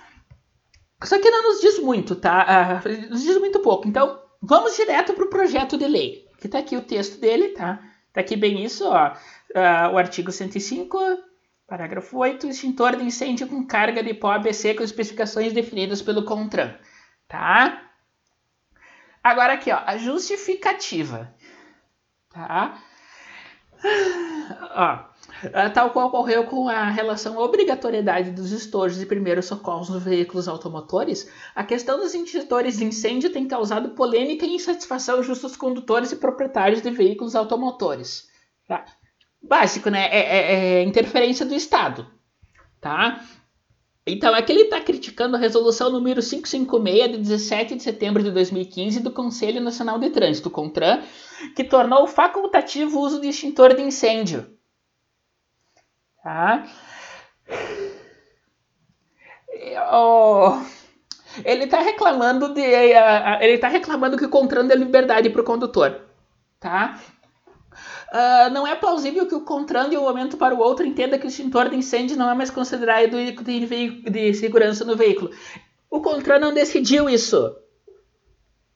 [1.02, 2.82] Só que não nos diz muito, tá?
[2.84, 3.88] Uh, nos diz muito pouco.
[3.88, 6.31] Então, vamos direto para o projeto de lei.
[6.42, 7.80] Que está aqui o texto dele, tá?
[8.12, 9.12] Tá aqui bem isso, ó.
[9.54, 10.98] Uh, o artigo 105,
[11.66, 16.76] parágrafo 8, extintor de incêndio com carga de pó ABC com especificações definidas pelo CONTRAN
[17.32, 17.90] tá?
[19.24, 21.34] Agora aqui, ó, a justificativa,
[22.28, 22.78] tá?
[24.74, 25.11] Ó,
[25.72, 30.48] tal qual ocorreu com a relação à obrigatoriedade dos estojos e primeiros socorros nos veículos
[30.48, 36.12] automotores, a questão dos extintores de incêndio tem causado polêmica e insatisfação junto aos condutores
[36.12, 38.28] e proprietários de veículos automotores.
[38.68, 38.84] Tá?
[39.42, 40.06] Básico, né?
[40.06, 42.06] É, é, é interferência do Estado,
[42.80, 43.24] tá?
[44.06, 49.00] Então, aqui ele está criticando a resolução número 556 de 17 de setembro de 2015
[49.00, 51.02] do Conselho Nacional de Trânsito, CONTRAN,
[51.54, 54.46] que tornou facultativo o uso de extintor de incêndio.
[56.22, 56.64] Tá?
[59.92, 60.62] Oh,
[61.44, 66.00] ele está reclamando de, ele tá reclamando que o CONTRAN dê liberdade para o condutor,
[66.60, 67.00] tá?
[68.12, 71.26] Uh, não é plausível que o CONTRAN de um momento para o outro entenda que
[71.26, 75.30] o extintor de incêndio não é mais considerado de, de segurança no veículo.
[75.90, 77.56] O CONTRAN não decidiu isso.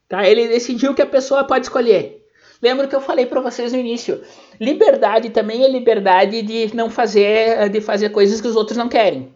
[0.09, 0.27] Tá?
[0.27, 2.16] Ele decidiu que a pessoa pode escolher.
[2.61, 4.23] Lembra que eu falei para vocês no início?
[4.59, 9.33] Liberdade também é liberdade de não fazer, de fazer coisas que os outros não querem.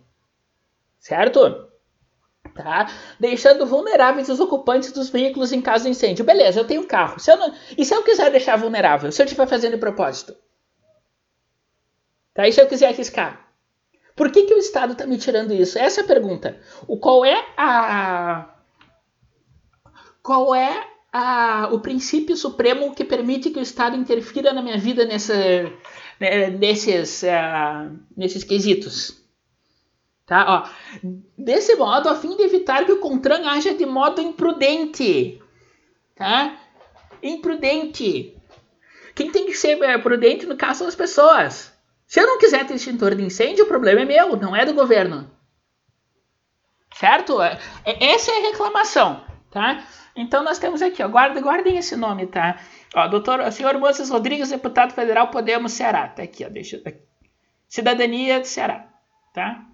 [1.00, 1.70] Certo?
[2.56, 2.92] Tá?
[3.20, 6.26] Deixando vulneráveis os ocupantes dos veículos em caso de incêndio.
[6.26, 7.20] Beleza, eu tenho um carro.
[7.20, 7.54] Se não...
[7.78, 9.12] E se eu quiser deixar vulnerável?
[9.12, 10.36] Se eu estiver fazendo de propósito?
[12.34, 12.48] Tá?
[12.48, 13.48] E se eu quiser arriscar?
[14.16, 15.80] Por que, que o Estado está me tirando isso?
[15.80, 16.60] Essa é a pergunta.
[16.88, 18.56] O, qual é a.
[20.22, 25.06] Qual é a, o princípio supremo que permite que o Estado interfira na minha vida
[25.06, 25.36] nessa,
[26.20, 29.22] né, nesses, uh, nesses quesitos?
[30.26, 30.46] Tá?
[30.48, 30.70] Ó,
[31.38, 35.42] desse modo, a fim de evitar que o CONTRAN haja de modo imprudente.
[36.16, 36.58] Tá?
[37.22, 38.38] Imprudente.
[39.14, 41.74] Quem tem que ser é, prudente no caso são as pessoas.
[42.08, 44.74] Se eu não quiser ter extintor de incêndio, o problema é meu, não é do
[44.74, 45.30] governo.
[46.94, 47.42] Certo?
[47.42, 49.26] É, é, essa é a reclamação.
[49.50, 49.86] Tá?
[50.16, 52.60] Então nós temos aqui, ó, guardem, guardem esse nome, tá?
[52.96, 56.08] Ó, doutor, senhor Moças Rodrigues, deputado federal Podemos Ceará.
[56.08, 57.02] Tá aqui, ó, deixa aqui.
[57.68, 58.90] Cidadania de Ceará,
[59.34, 59.66] tá?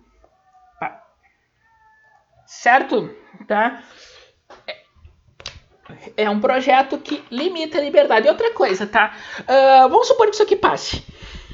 [2.47, 3.13] certo?
[3.45, 3.84] Tá?
[6.15, 8.28] É um projeto que limita a liberdade.
[8.28, 9.15] E outra coisa, tá?
[9.41, 11.04] Uh, vamos supor que isso aqui passe.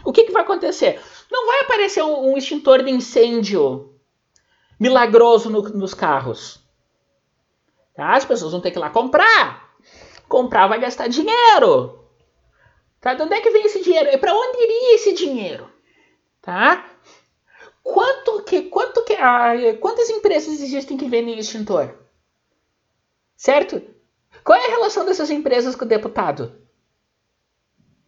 [0.05, 1.01] O que, que vai acontecer?
[1.31, 3.93] Não vai aparecer um, um extintor de incêndio
[4.79, 6.62] milagroso no, nos carros.
[7.93, 8.15] Tá?
[8.15, 9.75] As pessoas vão ter que ir lá comprar.
[10.27, 12.07] Comprar vai gastar dinheiro.
[12.99, 13.13] Tá?
[13.13, 14.09] De onde é que vem esse dinheiro?
[14.09, 15.69] E para onde iria esse dinheiro?
[16.41, 16.89] Tá?
[17.83, 21.93] Quanto que, quanto que, ah, quantas empresas existem que vendem extintor?
[23.35, 23.81] Certo?
[24.43, 26.61] Qual é a relação dessas empresas com o deputado?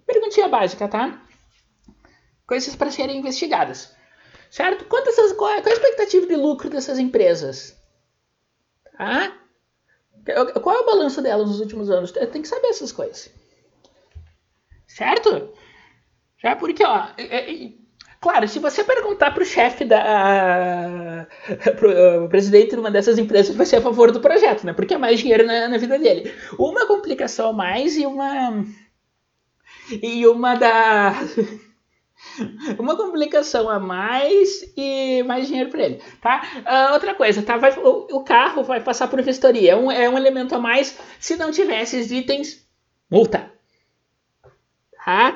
[0.06, 1.22] Perguntinha básica, tá?
[2.48, 3.94] Coisas para serem investigadas.
[4.50, 4.86] Certo?
[4.86, 7.76] Quantas, qual, é, qual é a expectativa de lucro dessas empresas?
[8.98, 9.45] Tá?
[10.62, 12.12] Qual é o balanço delas nos últimos anos?
[12.12, 13.30] Tem que saber essas coisas.
[14.88, 15.50] Certo?
[16.38, 17.74] Já porque, ó, é, é,
[18.26, 21.28] Claro, se você perguntar para o chefe da.
[21.78, 24.74] pro presidente de uma dessas empresas, vai ser a favor do projeto, né?
[24.74, 26.34] Porque é mais dinheiro na, na vida dele.
[26.58, 28.66] Uma complicação a mais e uma.
[30.02, 31.14] E uma da.
[32.80, 36.42] uma complicação a mais e mais dinheiro para ele, tá?
[36.60, 37.58] Uh, outra coisa, tá?
[37.58, 40.98] Vai, o, o, carro vai passar por vistoria, é um, é um elemento a mais.
[41.20, 42.66] Se não tiver esses itens,
[43.10, 43.52] multa,
[45.04, 45.36] tá?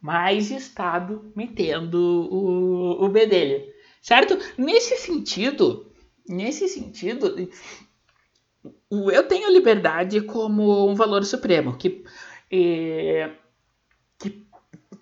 [0.00, 3.62] mais Estado metendo o, o bedelho,
[4.00, 4.38] certo?
[4.56, 5.92] Nesse sentido,
[6.26, 7.50] nesse sentido,
[8.90, 12.02] eu tenho liberdade como um valor supremo, que,
[12.48, 13.30] que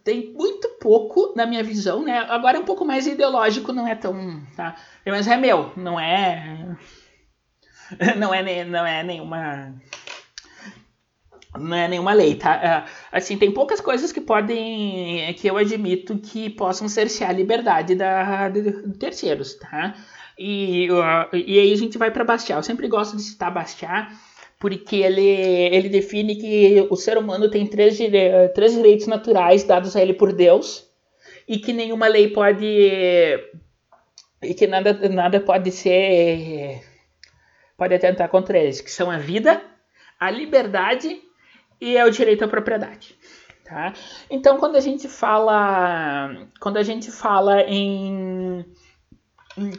[0.04, 2.26] tem muito pouco na minha visão, né?
[2.28, 4.76] Agora é um pouco mais ideológico, não é tão, tá?
[5.06, 6.76] Mas é meu, não é,
[8.16, 9.74] não é, não é nenhuma
[11.56, 12.54] não é nenhuma lei, tá?
[12.54, 12.84] É,
[13.16, 18.48] assim, tem poucas coisas que podem, que eu admito que possam cercear a liberdade da,
[18.48, 19.94] de, terceiros, tá?
[20.38, 20.88] E,
[21.32, 22.58] e aí a gente vai para Bastiat.
[22.58, 24.12] Eu sempre gosto de citar Bastiat,
[24.58, 29.94] porque ele, ele define que o ser humano tem três, dire, três direitos naturais dados
[29.94, 30.88] a ele por Deus
[31.46, 32.66] e que nenhuma lei pode
[34.42, 36.82] e que nada, nada pode ser
[37.76, 39.62] pode atentar contra eles, que são a vida,
[40.18, 41.22] a liberdade
[41.80, 43.16] e é o direito à propriedade.
[43.64, 43.92] Tá?
[44.28, 48.64] Então, quando a gente fala, quando a gente fala em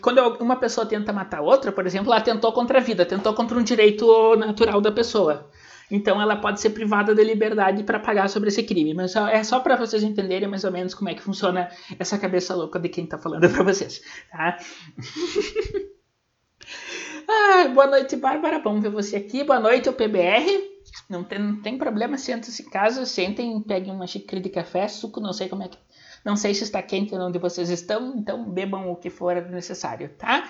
[0.01, 3.57] quando uma pessoa tenta matar outra, por exemplo, ela tentou contra a vida, tentou contra
[3.57, 5.49] um direito natural da pessoa.
[5.91, 8.93] Então, ela pode ser privada da liberdade para pagar sobre esse crime.
[8.93, 12.53] Mas é só para vocês entenderem mais ou menos como é que funciona essa cabeça
[12.53, 14.01] louca de quem está falando para vocês.
[14.31, 14.57] Tá?
[17.27, 18.59] ah, boa noite, Bárbara.
[18.59, 19.43] Vamos ver você aqui.
[19.43, 20.69] Boa noite, o PBR.
[21.09, 25.19] Não tem, não tem problema, sentem-se em casa, sentem, peguem uma xícara de café, suco,
[25.19, 25.77] não sei como é que.
[26.23, 30.49] Não sei se está quente onde vocês estão, então bebam o que for necessário, tá?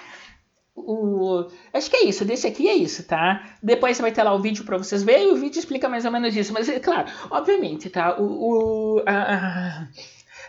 [0.76, 3.56] O, acho que é isso, desse aqui é isso, tá?
[3.62, 6.36] Depois vai ter lá o vídeo para vocês verem o vídeo explica mais ou menos
[6.36, 6.54] isso.
[6.54, 8.18] Mas, é claro, obviamente, tá?
[8.20, 9.88] O, o a,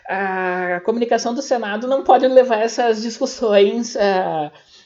[0.09, 3.97] a comunicação do Senado não pode levar essas discussões.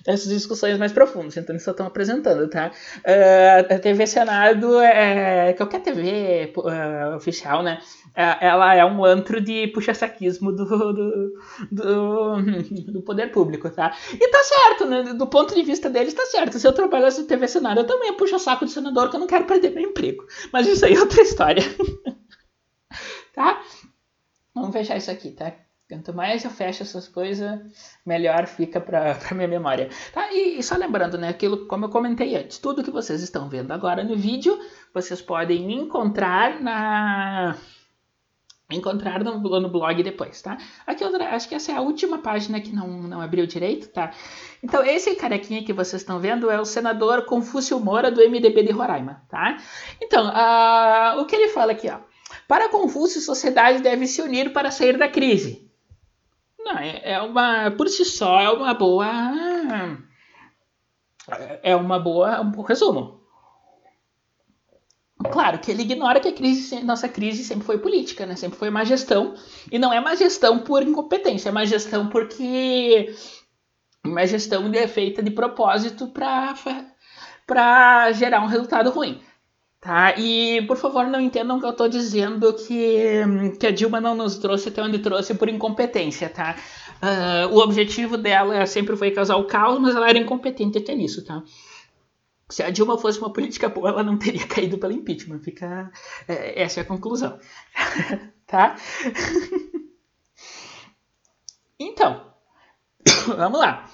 [0.06, 2.70] Essas discussões mais profundas, então eles só estão apresentando, tá?
[2.98, 7.78] Uh, a TV Senado, é, qualquer TV uh, oficial, né?
[8.16, 11.32] ela é um antro de puxa-saquismo do, do,
[11.72, 13.96] do, do, poder público, tá?
[14.12, 15.02] E tá certo, né?
[15.14, 16.58] Do ponto de vista deles, tá certo.
[16.58, 19.26] Se eu trabalhasse na TV Senado, eu também puxo saco de senador, que eu não
[19.26, 20.24] quero perder meu emprego.
[20.52, 21.62] Mas isso aí é outra história.
[23.34, 23.60] tá?
[24.54, 25.52] Vamos fechar isso aqui, tá?
[25.94, 27.60] Quanto mais eu fecho essas coisas,
[28.04, 29.88] melhor fica para minha memória.
[30.12, 30.32] Tá?
[30.32, 33.70] E, e, só lembrando, né, aquilo como eu comentei antes, tudo que vocês estão vendo
[33.70, 34.58] agora no vídeo,
[34.92, 37.56] vocês podem encontrar na
[38.68, 40.58] encontrar no, no blog depois, tá?
[40.84, 44.10] Aqui outra, acho que essa é a última página que não, não abriu direito, tá?
[44.64, 48.72] Então esse carequinha que vocês estão vendo é o senador Confúcio Moura do MDB de
[48.72, 49.58] Roraima, tá?
[50.02, 51.98] Então, uh, o que ele fala aqui, ó.
[52.48, 55.63] Para Confúcio, sociedade deve se unir para sair da crise.
[56.64, 59.06] Não, é, é uma, por si só, é uma boa,
[61.62, 63.22] é uma boa, um resumo.
[65.30, 68.36] Claro que ele ignora que a crise, nossa crise sempre foi política, né?
[68.36, 69.34] Sempre foi má gestão.
[69.70, 73.14] E não é má gestão por incompetência, é má gestão porque
[74.04, 76.08] uma gestão é feita de propósito
[77.46, 79.22] para gerar um resultado ruim.
[79.84, 80.18] Tá?
[80.18, 84.38] E, por favor, não entendam que eu estou dizendo que, que a Dilma não nos
[84.38, 86.56] trouxe até onde trouxe por incompetência, tá?
[87.02, 91.22] Uh, o objetivo dela sempre foi causar o caos, mas ela era incompetente até nisso,
[91.22, 91.42] tá?
[92.48, 95.40] Se a Dilma fosse uma política boa, ela não teria caído pelo impeachment.
[95.40, 95.92] Fica...
[96.26, 97.38] É, essa é a conclusão.
[98.48, 98.76] tá?
[101.78, 102.32] então,
[103.36, 103.86] vamos lá.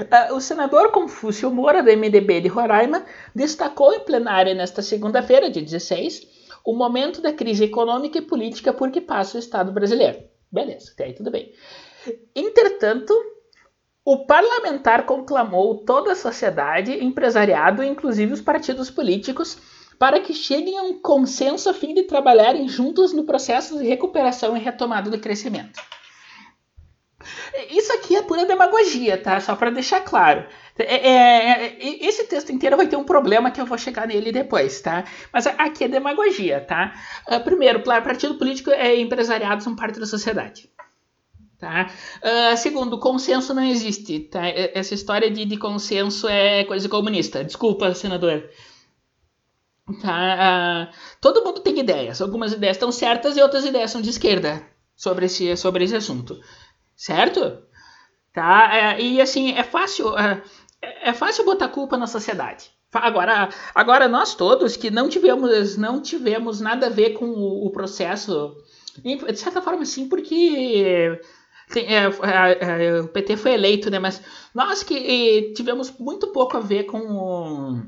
[0.00, 3.04] Uh, o senador Confúcio Moura, do MDB de Roraima,
[3.34, 6.26] destacou em plenária nesta segunda-feira, dia 16,
[6.64, 10.18] o momento da crise econômica e política por que passa o Estado brasileiro.
[10.52, 11.52] Beleza, até aí tudo bem.
[12.34, 13.14] Entretanto,
[14.04, 19.58] o parlamentar conclamou toda a sociedade, empresariado inclusive os partidos políticos
[19.98, 24.56] para que cheguem a um consenso a fim de trabalharem juntos no processo de recuperação
[24.56, 25.80] e retomada do crescimento.
[27.70, 29.40] Isso aqui é pura demagogia, tá?
[29.40, 30.46] Só para deixar claro.
[30.78, 34.30] É, é, é, esse texto inteiro vai ter um problema que eu vou chegar nele
[34.30, 35.04] depois, tá?
[35.32, 36.94] Mas aqui é demagogia, tá?
[37.26, 40.70] Uh, primeiro, partido político é empresariado são parte da sociedade.
[41.58, 41.90] Tá?
[42.18, 44.20] Uh, segundo, consenso não existe.
[44.20, 44.46] Tá?
[44.46, 47.42] Essa história de, de consenso é coisa comunista.
[47.42, 48.50] Desculpa, senador.
[50.02, 50.90] Tá?
[50.92, 52.20] Uh, todo mundo tem ideias.
[52.20, 54.62] Algumas ideias estão certas e outras ideias são de esquerda
[54.94, 56.38] sobre esse, sobre esse assunto
[56.96, 57.62] certo?
[58.32, 58.74] Tá?
[58.74, 60.42] É, e assim, é fácil, é,
[61.02, 62.70] é fácil botar culpa na sociedade.
[62.92, 67.70] Agora, agora nós todos que não tivemos, não tivemos nada a ver com o, o
[67.70, 68.56] processo,
[69.04, 71.20] de certa forma sim, porque
[71.70, 73.98] tem, é, é, é o PT foi eleito, né?
[73.98, 74.22] Mas
[74.54, 77.82] nós que tivemos muito pouco a ver com, o,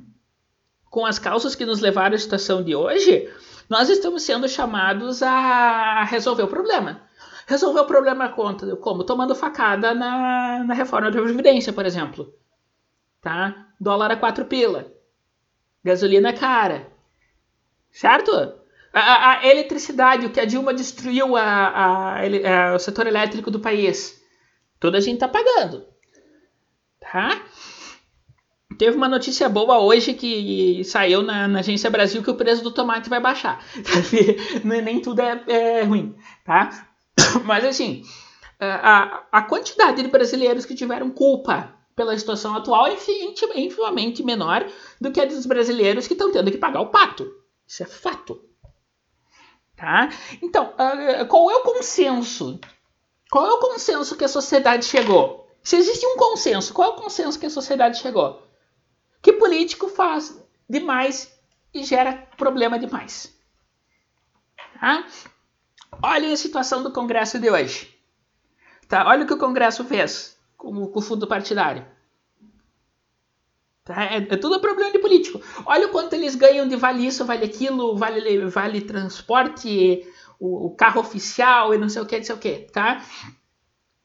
[0.91, 3.31] com as causas que nos levaram à situação de hoje,
[3.69, 7.08] nós estamos sendo chamados a resolver o problema
[7.49, 9.03] resolver o problema conta, como?
[9.05, 12.33] Tomando facada na, na reforma da Previdência, por exemplo.
[13.23, 13.69] Tá?
[13.81, 14.93] Dólar a 4 pila.
[15.83, 16.93] Gasolina cara.
[17.91, 18.31] Certo?
[18.93, 23.61] A, a, a eletricidade, o que a Dilma destruiu a, a, o setor elétrico do
[23.61, 24.23] país.
[24.79, 25.87] Toda a gente tá pagando.
[27.01, 27.43] Tá?
[28.77, 32.71] Teve uma notícia boa hoje que saiu na, na, Agência Brasil que o preço do
[32.71, 33.65] tomate vai baixar.
[34.63, 36.88] Nem tudo é, é ruim, tá?
[37.45, 38.05] Mas assim,
[38.61, 44.67] a, a quantidade de brasileiros que tiveram culpa pela situação atual é infinitamente menor
[45.01, 47.29] do que a dos brasileiros que estão tendo que pagar o pato.
[47.67, 48.41] Isso é fato.
[49.77, 50.09] Tá?
[50.43, 50.75] Então,
[51.29, 52.61] qual é o consenso?
[53.31, 55.49] Qual é o consenso que a sociedade chegou?
[55.63, 58.43] Se existe um consenso, qual é o consenso que a sociedade chegou?
[59.21, 61.33] Que político faz demais
[61.75, 63.37] e gera problema demais.
[64.81, 65.05] Tá?
[66.03, 67.95] Olha a situação do Congresso de hoje.
[68.89, 69.07] Tá?
[69.07, 71.85] Olha o que o Congresso fez com o fundo partidário.
[73.85, 74.05] Tá?
[74.05, 75.41] É, é, tudo problema de político.
[75.65, 80.07] Olha o quanto eles ganham de vale isso, vale aquilo, vale, vale transporte,
[80.39, 82.55] o, o carro oficial e não sei o que, não sei o que.
[82.73, 83.03] Tá?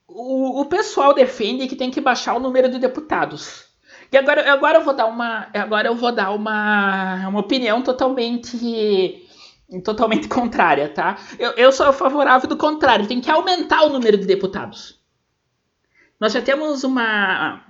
[0.08, 3.66] O, o pessoal defende que tem que baixar o número de deputados.
[4.12, 9.23] E agora, agora eu vou dar uma, agora eu vou dar uma, uma opinião totalmente
[9.82, 11.18] totalmente contrária, tá?
[11.40, 15.02] Eu, eu sou favorável do contrário, tem que aumentar o número de deputados.
[16.20, 17.66] Nós já temos uma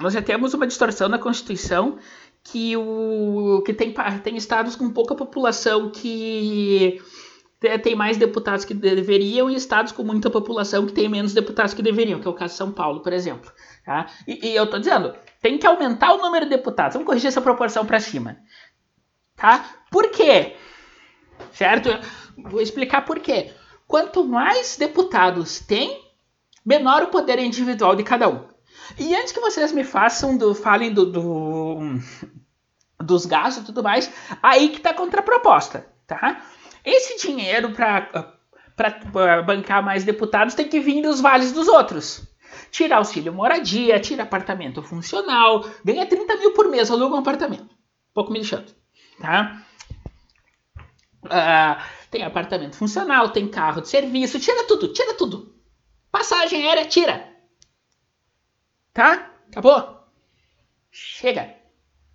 [0.00, 1.98] nós já temos uma distorção na Constituição
[2.42, 7.00] que o que tem, tem estados com pouca população que
[7.82, 11.82] tem mais deputados que deveriam e estados com muita população que tem menos deputados que
[11.82, 13.52] deveriam, que é o caso de São Paulo, por exemplo.
[13.84, 14.06] Tá?
[14.26, 16.94] E, e eu estou dizendo, tem que aumentar o número de deputados.
[16.94, 18.36] Vamos corrigir essa proporção para cima.
[19.36, 19.64] Tá?
[19.90, 20.56] Por quê?
[21.52, 21.88] Certo?
[22.36, 23.52] Vou explicar por quê.
[23.86, 26.02] Quanto mais deputados tem,
[26.64, 28.44] menor o poder individual de cada um.
[28.98, 31.78] E antes que vocês me façam do, falem do, do
[33.02, 34.10] dos gastos e tudo mais,
[34.42, 36.42] aí que está a contraproposta, tá?
[36.84, 42.22] Esse dinheiro para bancar mais deputados tem que vir dos vales dos outros.
[42.70, 47.68] Tira auxílio moradia, tira apartamento funcional, ganha 30 mil por mês, aluga um apartamento.
[48.14, 48.72] Pouco me deixando,
[49.20, 49.64] tá?
[51.24, 55.54] Uh, tem apartamento funcional, tem carro de serviço, tira tudo, tira tudo.
[56.10, 57.32] Passagem aérea, tira.
[58.92, 59.30] Tá?
[59.50, 60.02] Acabou?
[60.90, 61.54] Chega.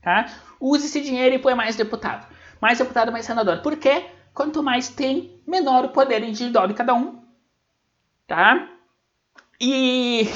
[0.01, 0.30] Tá?
[0.60, 2.28] Use esse dinheiro e põe mais deputado.
[2.60, 3.62] Mais deputado, mais senador.
[3.62, 4.05] Por quê?
[4.34, 7.24] Quanto mais tem, menor o poder individual de cada um.
[8.28, 8.70] Tá?
[9.60, 10.28] E,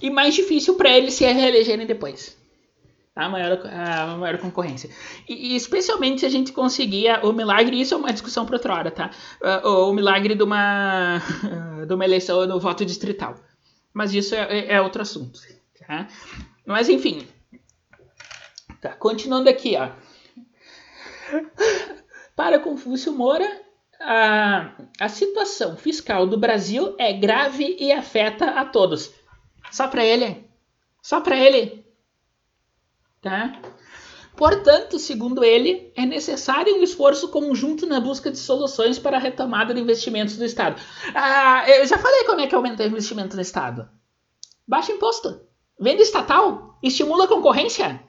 [0.00, 2.37] e mais difícil para eles se reelegerem depois.
[3.18, 4.88] A, maior, a maior concorrência.
[5.28, 8.74] E, e, especialmente se a gente conseguir o milagre, isso é uma discussão para outra
[8.74, 9.10] hora, tá?
[9.64, 11.20] O, o milagre de uma,
[11.84, 13.34] de uma eleição no voto distrital.
[13.92, 15.40] Mas isso é, é, é outro assunto.
[15.84, 16.06] Tá?
[16.64, 17.26] Mas enfim.
[18.80, 19.90] Tá, continuando aqui, ó.
[22.36, 23.48] Para Confúcio Moura,
[24.00, 29.12] a, a situação fiscal do Brasil é grave e afeta a todos.
[29.72, 30.48] Só para ele.
[31.02, 31.84] Só para ele.
[33.20, 33.60] Tá?
[34.36, 39.74] Portanto, segundo ele, é necessário um esforço conjunto na busca de soluções para a retomada
[39.74, 40.80] de investimentos do Estado.
[41.12, 43.88] Ah, eu já falei como é que aumenta o investimento no Estado.
[44.66, 45.40] Baixa imposto.
[45.80, 46.78] Venda estatal.
[46.82, 48.00] Estimula a concorrência.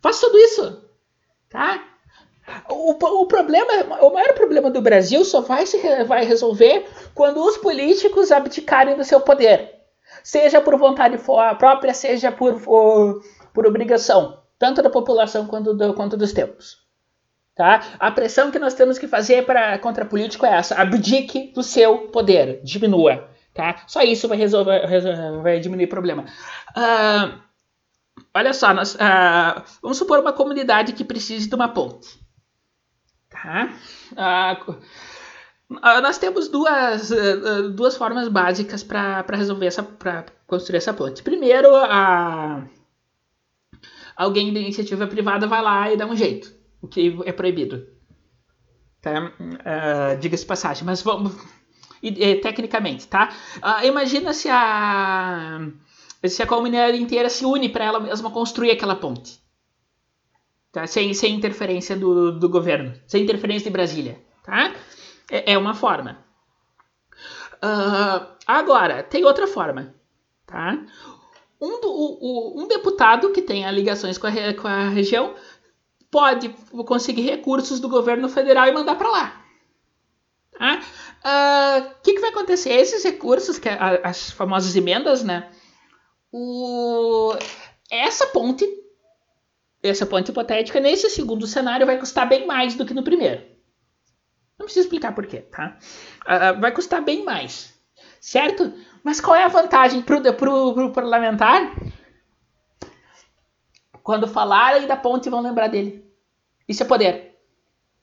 [0.00, 0.82] Faz tudo isso.
[1.50, 1.84] Tá?
[2.68, 7.56] O, o, problema, o maior problema do Brasil só vai se vai resolver quando os
[7.56, 9.70] políticos abdicarem do seu poder,
[10.24, 11.18] seja por vontade
[11.58, 13.22] própria, seja por, por,
[13.52, 16.82] por obrigação, tanto da população quanto, do, quanto dos tempos.
[17.54, 17.82] Tá?
[17.98, 22.08] A pressão que nós temos que fazer para contra político é essa: abdique do seu
[22.08, 23.28] poder, diminua.
[23.52, 23.82] Tá?
[23.86, 24.86] Só isso vai resolver,
[25.42, 26.24] vai diminuir o problema.
[26.74, 27.38] Uh,
[28.34, 32.18] olha só, nós, uh, vamos supor uma comunidade que precise de uma ponte.
[33.28, 33.74] Tá?
[34.12, 34.76] Uh,
[36.00, 37.10] nós temos duas,
[37.74, 41.22] duas formas básicas para resolver essa, para construir essa ponte.
[41.22, 42.62] Primeiro, a,
[44.16, 47.86] alguém de iniciativa privada vai lá e dá um jeito, o que é proibido.
[49.00, 49.32] Tá?
[49.40, 51.34] Uh, Diga-se passagem, mas vamos
[52.42, 53.32] tecnicamente, tá?
[53.84, 55.60] imagina se a
[56.28, 59.40] se a comunidade inteira se une para ela mesma construir aquela ponte.
[60.70, 60.86] Tá?
[60.86, 64.20] Sem, sem interferência do, do governo, sem interferência de Brasília.
[64.42, 64.74] Tá?
[65.30, 66.24] É, é uma forma.
[67.56, 69.94] Uh, agora, tem outra forma.
[70.46, 70.78] Tá?
[71.62, 75.36] Um, o, um deputado que tenha ligações com a, com a região
[76.10, 76.48] pode
[76.84, 79.44] conseguir recursos do governo federal e mandar para lá.
[80.54, 80.80] O tá?
[81.24, 82.70] uh, que, que vai acontecer?
[82.70, 85.52] Esses recursos, que é as famosas emendas, né?
[86.32, 87.32] O,
[87.88, 88.66] essa ponte
[89.82, 93.42] essa ponte hipotética, nesse segundo cenário, vai custar bem mais do que no primeiro.
[94.58, 95.76] Não preciso explicar por quê, tá?
[96.22, 97.71] Uh, vai custar bem mais,
[98.22, 98.72] certo?
[99.02, 100.16] Mas qual é a vantagem para
[100.48, 101.74] o parlamentar?
[104.02, 106.02] Quando falarem da ponte, vão lembrar dele.
[106.66, 107.38] Isso é poder,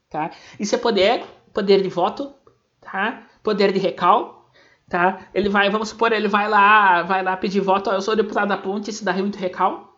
[0.09, 0.30] tá?
[0.59, 2.36] Isso é poder, poder de voto,
[2.82, 3.24] tá?
[3.41, 4.51] Poder de recal,
[4.89, 5.22] tá?
[5.34, 7.89] Ele vai, vamos supor, ele vai lá, vai lá pedir voto.
[7.89, 9.89] Eu sou deputado da ponte, isso dá muito recal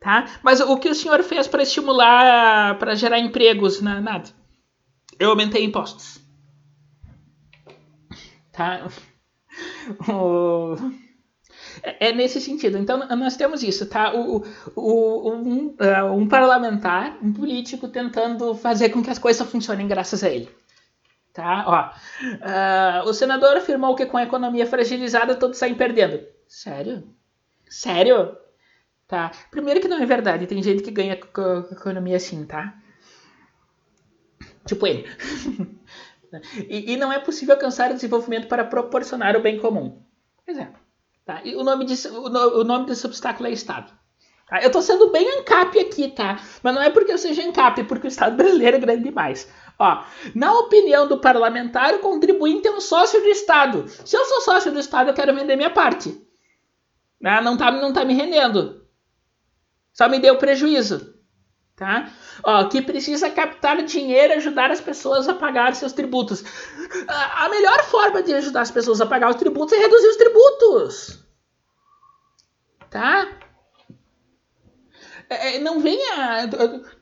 [0.00, 0.38] Tá?
[0.40, 3.80] Mas o que o senhor fez para estimular, para gerar empregos?
[3.80, 4.30] Na, nada.
[5.18, 6.20] Eu aumentei impostos.
[8.52, 8.86] Tá?
[11.82, 12.78] É, é nesse sentido.
[12.78, 14.14] Então, nós temos isso, tá?
[14.14, 19.86] O, o, um, é, um parlamentar, um político tentando fazer com que as coisas funcionem
[19.86, 20.48] graças a ele.
[21.32, 21.64] Tá?
[21.66, 26.26] Ó, uh, o senador afirmou que com a economia fragilizada todos saem perdendo.
[26.48, 27.14] Sério?
[27.68, 28.36] Sério?
[29.06, 29.30] Tá?
[29.50, 32.74] Primeiro que não é verdade, tem gente que ganha com a economia assim, tá?
[34.66, 35.06] Tipo ele.
[36.68, 40.02] e, e, não é possível alcançar o desenvolvimento para proporcionar o bem comum.
[40.44, 40.68] Pois é.
[41.24, 41.40] Tá?
[41.44, 43.92] E o nome, disso, o, o nome desse obstáculo é Estado.
[44.48, 44.60] Tá?
[44.60, 46.38] Eu estou sendo bem ANCAP aqui, tá?
[46.62, 49.50] Mas não é porque eu seja ANCAP, porque o Estado brasileiro é grande demais.
[49.78, 50.04] Ó,
[50.34, 53.86] na opinião do parlamentar, o contribuinte é um sócio do Estado.
[53.88, 56.16] Se eu sou sócio do Estado, eu quero vender minha parte.
[57.24, 58.86] Ah, não tá, não tá me rendendo.
[59.92, 61.14] Só me deu prejuízo.
[61.74, 62.10] Tá?
[62.42, 66.44] Ó, que precisa captar dinheiro e ajudar as pessoas a pagar seus tributos.
[67.08, 71.24] A melhor forma de ajudar as pessoas a pagar os tributos é reduzir os tributos.
[72.90, 73.28] Tá?
[75.28, 76.48] É, é não venha.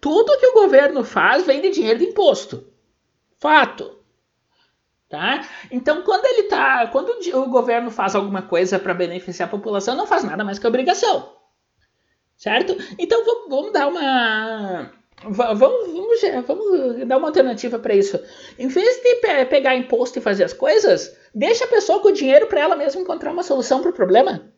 [0.00, 2.66] Tudo que o governo faz vem de dinheiro de imposto.
[3.38, 3.98] Fato.
[5.08, 5.46] Tá?
[5.70, 10.06] Então, quando ele tá, quando o governo faz alguma coisa para beneficiar a população, não
[10.06, 11.36] faz nada mais que obrigação.
[12.36, 12.76] Certo?
[12.98, 14.90] Então, vamos, vamos dar uma
[15.22, 18.20] Vamos, vamos, vamos, dar uma alternativa para isso.
[18.58, 22.12] Em vez de pe pegar imposto e fazer as coisas, deixa a pessoa com o
[22.12, 24.52] dinheiro para ela mesma encontrar uma solução para o problema.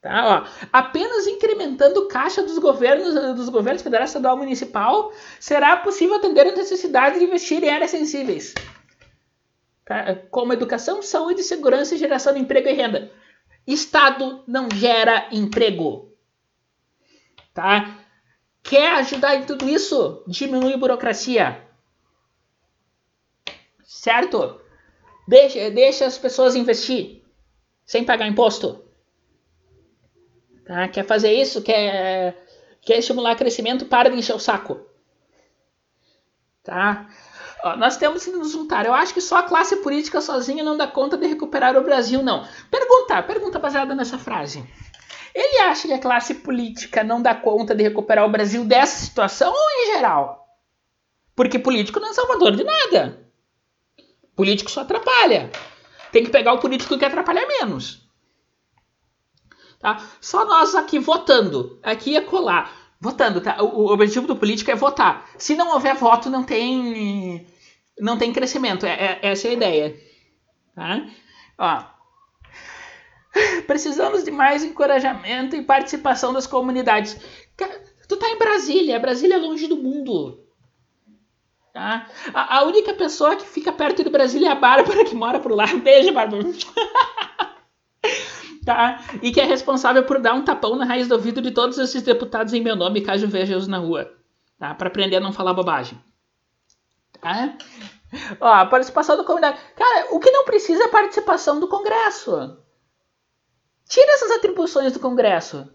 [0.00, 0.68] Tá, ó.
[0.72, 6.56] Apenas incrementando caixa dos governos, dos governos federal, estadual e municipal, será possível atender a
[6.56, 8.54] necessidade de investir em áreas sensíveis,
[9.84, 10.14] tá?
[10.30, 13.10] como educação, saúde, segurança geração de emprego e renda.
[13.66, 16.16] Estado não gera emprego.
[17.52, 17.98] Tá?
[18.68, 20.22] Quer ajudar em tudo isso?
[20.26, 21.66] Diminui a burocracia.
[23.82, 24.60] Certo?
[25.26, 27.22] Deixa, deixa as pessoas investir
[27.86, 28.84] sem pagar imposto.
[30.66, 30.86] Tá?
[30.88, 31.62] Quer fazer isso?
[31.62, 32.44] Quer,
[32.82, 33.86] quer estimular crescimento?
[33.86, 34.78] Para de encher o saco.
[36.62, 37.08] Tá?
[37.78, 38.84] Nós temos que nos juntar.
[38.84, 42.22] Eu acho que só a classe política sozinha não dá conta de recuperar o Brasil,
[42.22, 42.46] não.
[42.70, 44.62] Pergunta, pergunta baseada nessa frase.
[45.34, 49.52] Ele acha que a classe política não dá conta de recuperar o Brasil dessa situação
[49.52, 50.46] ou em geral?
[51.34, 53.30] Porque político não é salvador de nada.
[54.34, 55.50] Político só atrapalha.
[56.10, 58.08] Tem que pegar o político que atrapalha menos.
[59.78, 60.04] Tá?
[60.20, 63.62] Só nós aqui votando, aqui é colar, votando, tá?
[63.62, 65.30] O, objetivo do político é votar.
[65.38, 67.46] Se não houver voto, não tem
[68.00, 68.84] não tem crescimento.
[68.86, 70.00] É, é, essa é a ideia.
[70.74, 71.06] Tá?
[71.58, 71.97] Ó.
[73.66, 77.16] Precisamos de mais encorajamento e participação das comunidades.
[78.08, 80.44] Tu tá em Brasília, Brasília é longe do mundo.
[81.72, 82.08] Tá?
[82.32, 85.52] A, a única pessoa que fica perto de Brasília é a Bárbara, que mora por
[85.52, 85.66] lá.
[85.76, 86.44] Beijo, Bárbara.
[88.64, 89.04] tá?
[89.22, 92.02] E que é responsável por dar um tapão na raiz do ouvido de todos esses
[92.02, 94.10] deputados em meu nome, caso veja-os na rua,
[94.58, 94.74] tá?
[94.74, 95.98] Para aprender a não falar bobagem.
[97.20, 97.56] Tá?
[98.40, 99.58] Ó, a participação da comunidade.
[99.76, 102.58] Cara, o que não precisa é a participação do Congresso.
[103.88, 105.66] Tira essas atribuições do Congresso.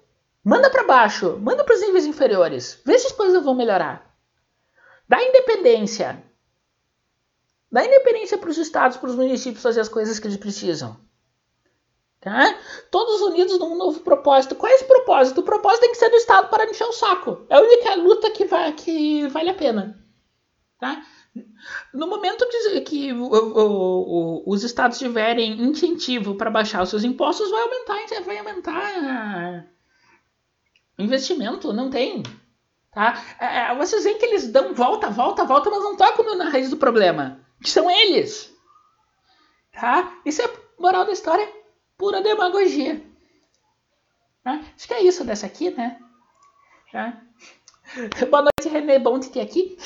[0.44, 2.80] Manda para baixo, manda para os níveis inferiores.
[2.86, 4.16] Vê se as coisas vão melhorar.
[5.10, 6.24] Dá independência.
[7.72, 10.96] Dá independência para os estados, para os municípios fazer as coisas que eles precisam.
[12.20, 12.58] Tá?
[12.92, 14.56] Todos unidos num novo propósito.
[14.56, 15.42] Qual é esse propósito?
[15.42, 17.46] O propósito tem que ser do Estado para encher o saco.
[17.50, 20.00] É a única luta que, vai, que vale a pena.
[20.80, 21.04] Tá?
[21.94, 27.04] No momento que, que o, o, o, os estados tiverem incentivo para baixar os seus
[27.04, 29.68] impostos, vai aumentar, vai aumentar
[30.98, 31.74] investimento.
[31.74, 32.24] Não tem.
[32.92, 33.20] Tá?
[33.40, 36.70] É, é vocês veem que eles dão volta, volta, volta, mas não tocam na raiz
[36.70, 37.40] do problema.
[37.62, 38.54] Que são eles.
[39.72, 40.16] Tá?
[40.26, 41.48] Isso é moral da história
[41.98, 43.02] pura demagogia.
[44.44, 44.62] Tá?
[44.76, 46.00] Acho que é isso dessa aqui, né?
[46.92, 47.20] Tá?
[48.30, 49.00] Boa noite, Renê.
[49.00, 49.78] Bom te ter aqui.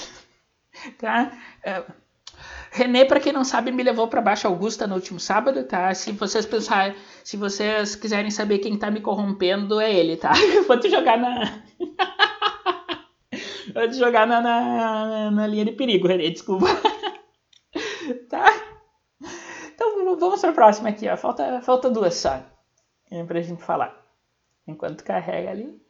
[0.97, 1.31] Tá?
[1.63, 1.83] É,
[2.71, 5.93] Renê, para quem não sabe, me levou para baixo Augusta no último sábado, tá?
[5.93, 10.33] Se vocês pensarem, se vocês quiserem saber quem tá me corrompendo, é ele, tá?
[10.67, 11.63] Vou te jogar na.
[13.73, 16.67] Vou te jogar na, na, na linha de perigo, Renê, desculpa.
[18.29, 18.45] tá?
[20.19, 21.17] vamos para a próxima aqui, ó.
[21.17, 22.41] Falta, falta duas só
[23.27, 24.05] para a gente falar.
[24.67, 25.81] Enquanto carrega ali.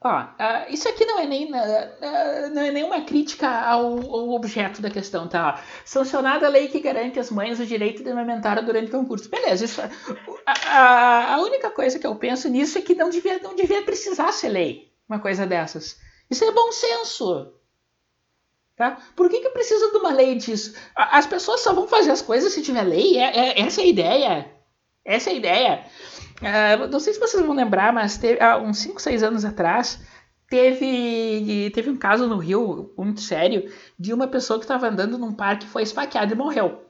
[0.00, 4.80] Ó, uh, isso aqui não é nem uh, não é nenhuma crítica ao, ao, objeto
[4.80, 5.60] da questão, tá?
[5.84, 9.28] Sancionada a lei que garante às mães o direito de amamentar durante o concurso.
[9.28, 9.82] Beleza, isso,
[10.46, 14.30] a, a, única coisa que eu penso nisso é que não devia, não devia precisar
[14.30, 15.98] ser lei, uma coisa dessas.
[16.30, 17.52] Isso é bom senso.
[18.76, 18.98] Tá?
[19.16, 20.76] Por que, que precisa de uma lei disso?
[20.94, 23.18] As pessoas só vão fazer as coisas se tiver lei?
[23.18, 24.52] É, é essa é a ideia.
[25.04, 25.84] Essa é a ideia.
[26.40, 30.00] Uh, não sei se vocês vão lembrar, mas teve, há uns 5, 6 anos atrás
[30.48, 35.32] teve, teve um caso no Rio, muito sério, de uma pessoa que estava andando num
[35.32, 36.84] parque, foi esfaqueada e morreu.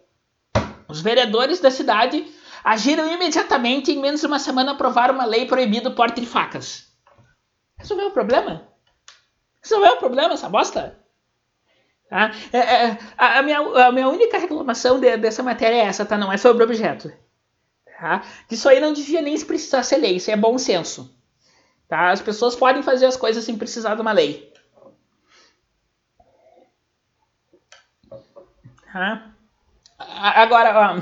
[0.88, 2.26] Os vereadores da cidade
[2.62, 6.26] agiram imediatamente e em menos de uma semana aprovaram uma lei proibindo o porte de
[6.26, 6.86] facas.
[7.76, 8.68] Resolveu o problema?
[9.62, 10.98] Resolveu o problema, essa bosta?
[12.08, 12.30] Tá?
[12.52, 16.16] É, é, a, minha, a minha única reclamação de, dessa matéria é essa, tá?
[16.16, 17.12] Não é sobre o objeto.
[17.98, 18.22] Tá?
[18.48, 21.12] Isso aí não devia nem precisar ser lei, isso é bom senso.
[21.88, 22.10] Tá?
[22.10, 24.52] As pessoas podem fazer as coisas sem precisar de uma lei.
[28.92, 29.32] Tá?
[29.98, 31.00] Agora, ó,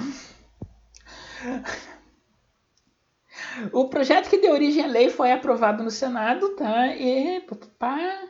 [3.72, 6.88] O projeto que deu origem à lei foi aprovado no Senado, tá?
[6.88, 7.40] E,
[7.78, 8.22] pá,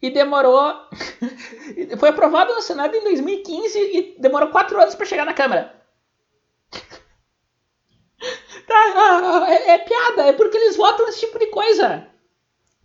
[0.00, 0.74] e demorou.
[1.98, 5.77] foi aprovado no Senado em 2015 e demorou quatro anos para chegar na Câmara.
[9.48, 12.06] É, é, piada, é porque eles votam esse tipo de coisa.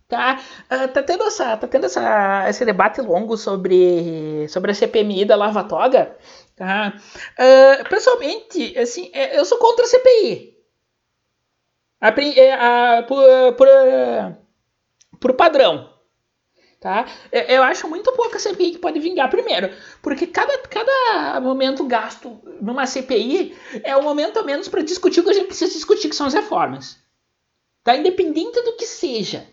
[0.08, 0.40] Tá,
[0.70, 5.36] uh, tá tendo, essa, tá tendo essa, esse debate longo sobre, sobre a CPMI da
[5.36, 6.16] Lava Toga.
[6.56, 6.94] Tá?
[7.38, 10.54] Uh, pessoalmente, assim, é, eu sou contra a CPI.
[12.00, 13.24] A, a, por,
[13.56, 13.68] por,
[15.20, 15.93] por padrão.
[16.84, 17.06] Tá?
[17.32, 19.30] Eu acho muito pouco a CPI que pode vingar.
[19.30, 19.70] Primeiro,
[20.02, 25.24] porque cada, cada momento gasto numa CPI é um momento a menos para discutir o
[25.24, 26.98] que a gente precisa discutir, que são as reformas.
[27.82, 27.96] Tá?
[27.96, 29.46] Independente do que seja.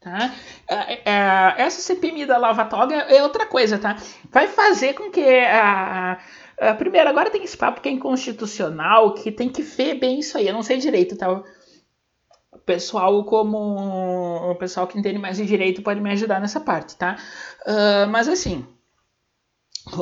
[0.00, 0.34] Tá?
[0.68, 3.96] É, é, essa CPI da Lava Toga é outra coisa, tá?
[4.28, 6.20] Vai fazer com que a,
[6.58, 10.36] a, primeiro, agora tem esse papo que é inconstitucional, que tem que ver bem isso
[10.36, 10.48] aí.
[10.48, 11.44] Eu não sei direito, tá?
[12.58, 17.16] Pessoal como o pessoal que entende mais de direito pode me ajudar nessa parte, tá?
[17.66, 18.66] Uh, mas assim,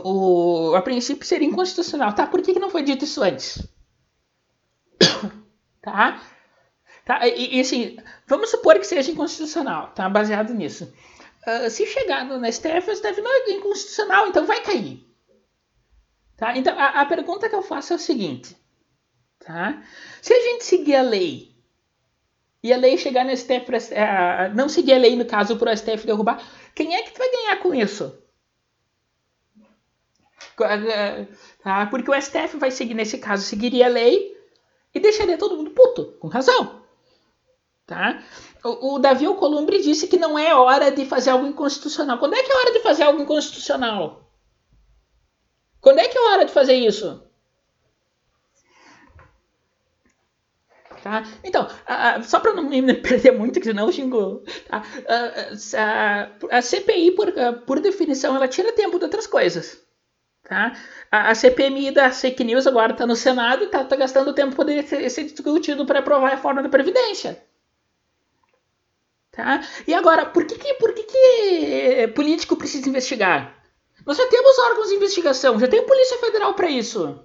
[0.02, 2.26] o, a princípio seria inconstitucional, tá?
[2.26, 3.66] Por que, que não foi dito isso antes?
[5.82, 6.22] tá?
[7.04, 7.26] tá?
[7.28, 10.08] E, e, assim, vamos supor que seja inconstitucional, tá?
[10.08, 10.92] Baseado nisso.
[11.46, 15.06] Uh, se chegar no, STF, o STF não é inconstitucional, então vai cair.
[16.36, 16.56] Tá?
[16.56, 18.56] Então, a, a pergunta que eu faço é o seguinte,
[19.38, 19.82] tá?
[20.22, 21.53] Se a gente seguir a lei
[22.64, 25.70] e a lei chegar no STF, pra, é, não seguir a lei, no caso, para
[25.70, 26.42] o STF derrubar,
[26.74, 28.18] quem é que vai ganhar com isso?
[31.62, 31.84] Tá?
[31.90, 34.34] Porque o STF vai seguir, nesse caso, seguiria a lei
[34.94, 36.80] e deixaria todo mundo puto, com razão.
[37.86, 38.24] Tá?
[38.64, 42.18] O, o Davi Alcolumbre disse que não é hora de fazer algo inconstitucional.
[42.18, 44.26] Quando é que é hora de fazer algo inconstitucional?
[45.82, 47.22] Quando é que é hora de fazer isso?
[51.04, 51.22] Tá?
[51.44, 51.68] Então,
[52.22, 54.42] só para não me perder muito, que senão eu xingo.
[54.66, 54.82] Tá?
[55.76, 57.30] A, a, CPI, por,
[57.66, 59.84] por definição, ela tira tempo de outras coisas.
[60.44, 60.72] Tá?
[61.10, 64.56] A, a CPMI da fake news agora está no Senado e está tá gastando tempo
[64.56, 67.44] para poder ser, discutido para aprovar a reforma da Previdência.
[69.30, 69.60] Tá?
[69.86, 73.62] E agora, por que, que, por que, que político precisa investigar?
[74.06, 77.22] Nós já temos órgãos de investigação, já tem Polícia Federal para isso.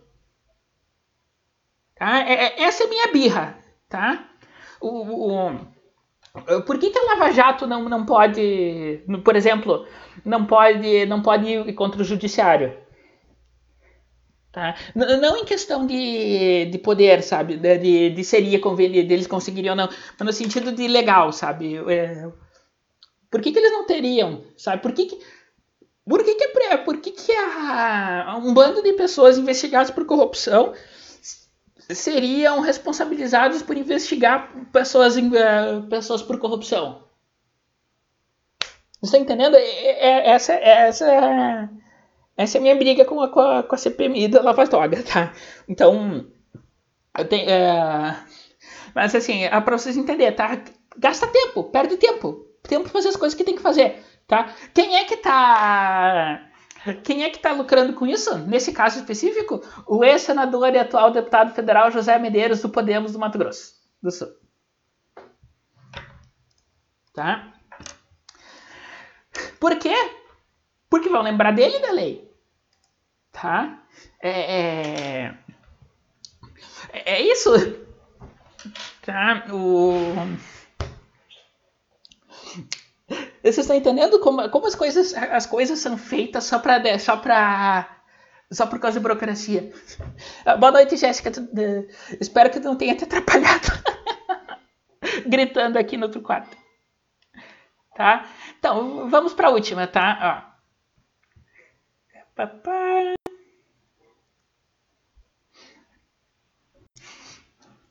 [1.96, 2.20] Tá?
[2.28, 4.30] É, é, essa é minha birra tá?
[4.80, 9.86] O, o, por que, que a Lava Jato não, não pode, por exemplo,
[10.24, 12.78] não pode, não pode ir contra o judiciário?
[14.52, 14.76] Tá?
[14.96, 17.58] Não em questão de, de poder, sabe?
[17.58, 21.76] De, de seria conveniente, deles conseguiriam não, mas no sentido de legal, sabe?
[21.92, 22.28] É,
[23.30, 24.82] por que, que eles não teriam, sabe?
[24.82, 25.20] Por que, que
[26.10, 26.48] por que, que,
[26.84, 30.74] por que, que a, um bando de pessoas investigadas por corrupção
[31.92, 37.04] seriam responsabilizados por investigar pessoas, uh, pessoas por corrupção.
[39.02, 39.56] Você está entendendo?
[39.56, 41.06] Essa, essa,
[42.38, 45.02] essa é a minha briga com a, com a, com a CPMI da Lava Toga,
[45.04, 45.34] tá?
[45.68, 46.28] Então,
[47.30, 48.18] tenho, é...
[48.94, 50.62] mas assim, é para vocês entenderem, tá?
[50.98, 52.46] Gasta tempo, perde tempo.
[52.64, 54.54] Tempo para fazer as coisas que tem que fazer, tá?
[54.74, 56.49] Quem é que tá
[57.04, 58.38] quem é que está lucrando com isso?
[58.40, 63.38] Nesse caso específico, o ex-senador e atual deputado federal José Medeiros do Podemos do Mato
[63.38, 64.30] Grosso do Sul.
[67.14, 67.54] Tá?
[69.60, 69.94] Por quê?
[70.90, 72.32] Porque vão lembrar dele da lei.
[73.32, 73.84] Tá?
[74.22, 75.36] É, é,
[76.94, 77.52] é isso.
[79.02, 79.46] Tá?
[79.52, 80.14] O
[83.42, 88.02] vocês estão entendendo como, como as, coisas, as coisas são feitas só para só pra,
[88.52, 89.72] só por causa da burocracia?
[90.46, 91.32] Ah, boa noite, Jéssica.
[92.20, 93.68] Espero que não tenha te atrapalhado.
[95.26, 96.58] Gritando aqui no outro quarto.
[97.96, 98.26] Tá?
[98.58, 100.46] Então, vamos para a última, tá?
[100.46, 100.50] Ó.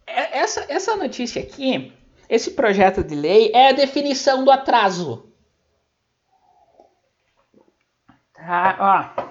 [0.06, 1.92] É, essa, essa notícia aqui,
[2.28, 5.27] esse projeto de lei, é a definição do atraso.
[8.48, 9.28] Tá, ó.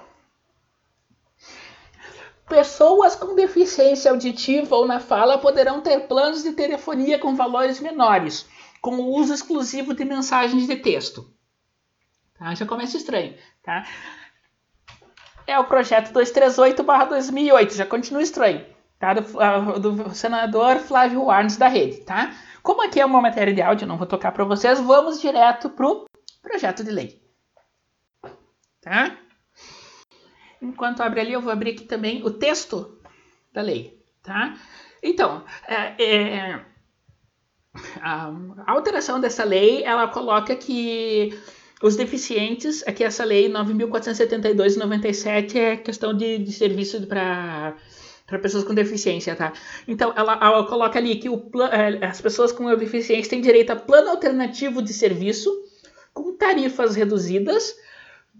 [2.47, 8.47] Pessoas com deficiência auditiva ou na fala poderão ter planos de telefonia com valores menores,
[8.79, 11.27] com o uso exclusivo de mensagens de texto.
[12.37, 12.53] Tá?
[12.53, 13.35] Já começa estranho.
[13.63, 13.87] Tá?
[15.47, 18.67] É o projeto 238-2008, já continua estranho.
[18.99, 19.15] Tá?
[19.15, 22.01] Do, do, senador Flávio Arnes da Rede.
[22.01, 22.35] Tá?
[22.61, 26.05] Como aqui é uma matéria de áudio, não vou tocar para vocês, vamos direto pro
[26.43, 27.26] projeto de lei
[28.87, 29.17] tá?
[30.61, 32.97] Enquanto abre ali, eu vou abrir aqui também o texto
[33.53, 34.57] da lei, tá?
[35.03, 36.61] Então, é, é,
[38.01, 38.33] a
[38.65, 41.37] alteração dessa lei, ela coloca que
[41.81, 47.75] os deficientes, aqui essa lei 9.472-97 é questão de, de serviço para
[48.25, 49.53] para pessoas com deficiência, tá?
[49.87, 53.75] Então, ela, ela coloca ali que o, é, as pessoas com deficiência têm direito a
[53.77, 55.49] plano alternativo de serviço
[56.13, 57.73] com tarifas reduzidas,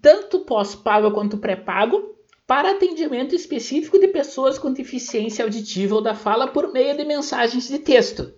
[0.02, 2.16] tanto pós-pago quanto pré-pago,
[2.48, 7.68] para atendimento específico de pessoas com deficiência auditiva ou da fala por meio de mensagens
[7.68, 8.34] de texto.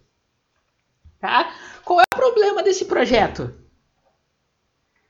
[1.20, 1.54] Tá?
[1.86, 3.54] Qual é o problema desse projeto?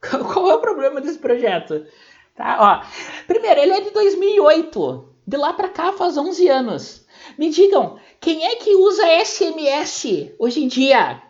[0.00, 1.86] Qual é o problema desse projeto?
[2.34, 2.58] Tá?
[2.60, 5.08] Ó, primeiro, ele é de 2008.
[5.26, 7.06] De lá para cá faz 11 anos.
[7.38, 11.22] Me digam, quem é que usa SMS hoje em dia?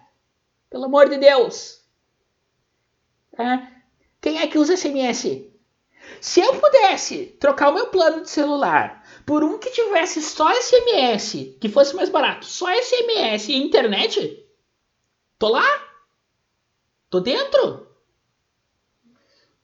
[0.70, 1.84] Pelo amor de Deus.
[3.38, 3.79] É.
[4.20, 5.50] Quem é que usa SMS?
[6.20, 11.56] Se eu pudesse trocar o meu plano de celular por um que tivesse só SMS,
[11.60, 14.46] que fosse mais barato, só SMS e internet,
[15.38, 15.64] tô lá.
[17.08, 17.88] Tô dentro.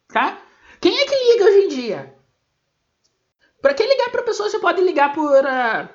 [0.09, 0.40] Tá?
[0.80, 2.16] Quem é que liga hoje em dia?
[3.61, 5.44] Para que ligar para pessoa, você pode ligar por.
[5.44, 5.88] Uh,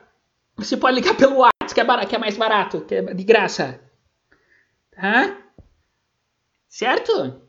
[0.57, 3.23] você pode ligar pelo WhatsApp, que é, barato, que é mais barato, que é de
[3.23, 3.79] graça.
[4.91, 5.37] Tá?
[6.67, 7.40] Certo?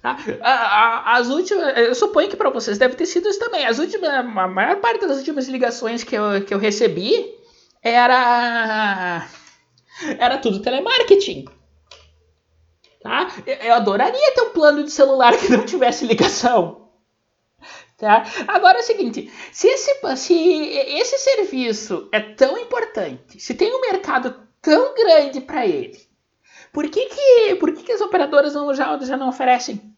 [0.00, 0.16] Tá?
[1.06, 3.64] As últimas, eu suponho que para vocês deve ter sido isso também.
[3.64, 7.32] As últimas, a maior parte das últimas ligações que eu, que eu recebi
[7.82, 9.28] era
[10.18, 11.44] era tudo telemarketing.
[13.02, 13.28] Tá?
[13.46, 16.90] Eu adoraria ter um plano de celular que não tivesse ligação.
[17.96, 18.24] Tá?
[18.48, 23.80] Agora é o seguinte, se esse, se esse serviço é tão importante, se tem um
[23.80, 26.00] mercado tão grande para ele,
[26.72, 29.94] por que, que, por que, que as operadoras não, já, já não oferecem?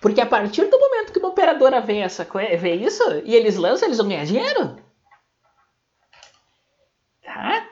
[0.00, 2.24] Porque a partir do momento que uma operadora vê, essa,
[2.58, 4.76] vê isso e eles lançam, eles vão ganhar dinheiro.
[7.22, 7.68] Tá?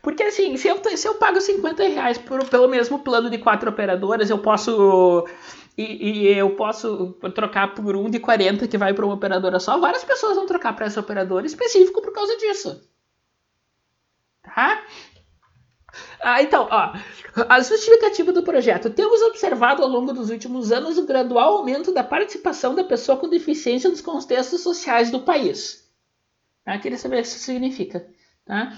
[0.00, 3.68] Porque assim, se eu, se eu pago 50 reais por, pelo mesmo plano de quatro
[3.68, 5.26] operadoras, eu posso
[5.76, 9.80] e, e, eu posso trocar por um de 40 que vai para uma operadora só.
[9.80, 12.88] Várias pessoas vão trocar para essa operadora específico por causa disso.
[14.42, 14.80] Tá?
[16.20, 16.92] Ah, então, ó,
[17.48, 18.90] a justificativa do projeto.
[18.90, 23.28] Temos observado ao longo dos últimos anos o gradual aumento da participação da pessoa com
[23.28, 25.88] deficiência nos contextos sociais do país.
[26.64, 28.06] Ah, queria saber o que isso significa.
[28.44, 28.72] Tá?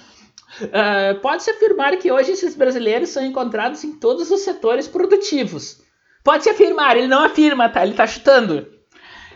[0.62, 5.83] Uh, Pode-se afirmar que hoje esses brasileiros são encontrados em todos os setores produtivos
[6.29, 7.83] Pode-se afirmar, ele não afirma, tá?
[7.83, 8.71] Ele está chutando.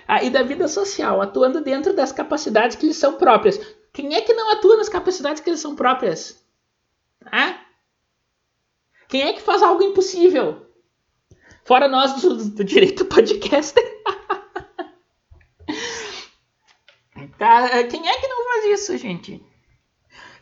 [0.07, 3.59] Ah, e da vida social, atuando dentro das capacidades que lhes são próprias.
[3.93, 6.45] Quem é que não atua nas capacidades que lhes são próprias?
[7.25, 7.59] Ah?
[9.13, 10.63] Quem é que faz algo impossível?
[11.65, 13.85] Fora nós do, do direito podcaster.
[17.37, 17.85] tá?
[17.85, 19.45] Quem é que não faz isso, gente?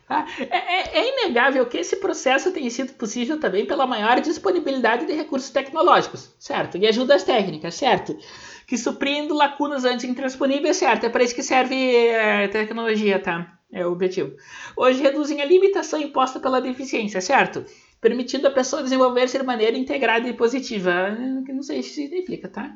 [0.07, 0.25] Tá?
[0.39, 5.11] É, é, é, inegável que esse processo tenha sido possível também pela maior disponibilidade de
[5.11, 6.77] recursos tecnológicos, certo?
[6.77, 8.17] E ajudas técnicas, certo?
[8.65, 11.05] Que suprindo lacunas antes intransponíveis, certo?
[11.05, 13.59] É para isso que serve é, tecnologia, tá?
[13.69, 14.33] É o objetivo.
[14.77, 17.65] Hoje reduzem a limitação imposta pela deficiência, certo?
[18.01, 21.11] Permitindo a pessoa desenvolver-se de maneira integrada e positiva.
[21.11, 22.75] Não sei que significa, tá?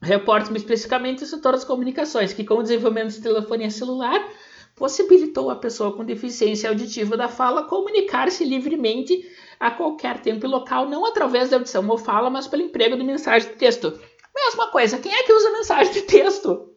[0.00, 4.26] Reportam especificamente o setor das comunicações, que com o desenvolvimento de telefonia celular
[4.74, 9.28] possibilitou a pessoa com deficiência auditiva da fala comunicar-se livremente
[9.58, 13.02] a qualquer tempo e local, não através da audição ou fala, mas pelo emprego de
[13.02, 14.00] mensagem de texto.
[14.34, 16.64] Mesma coisa, quem é que usa mensagem de texto?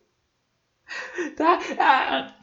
[1.38, 1.58] Tá?
[1.80, 2.36] Ah,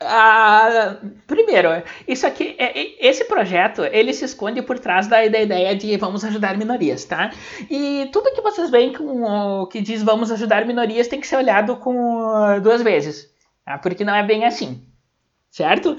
[0.00, 1.70] ah, primeiro,
[2.06, 6.22] isso aqui, é, é, esse projeto, ele se esconde por trás da, ideia de vamos
[6.22, 7.30] ajudar minorias, tá?
[7.70, 11.76] E tudo que vocês veem com que diz vamos ajudar minorias tem que ser olhado
[11.76, 13.30] com duas vezes.
[13.64, 13.78] Tá?
[13.78, 14.82] Porque não é bem assim.
[15.50, 15.96] Certo?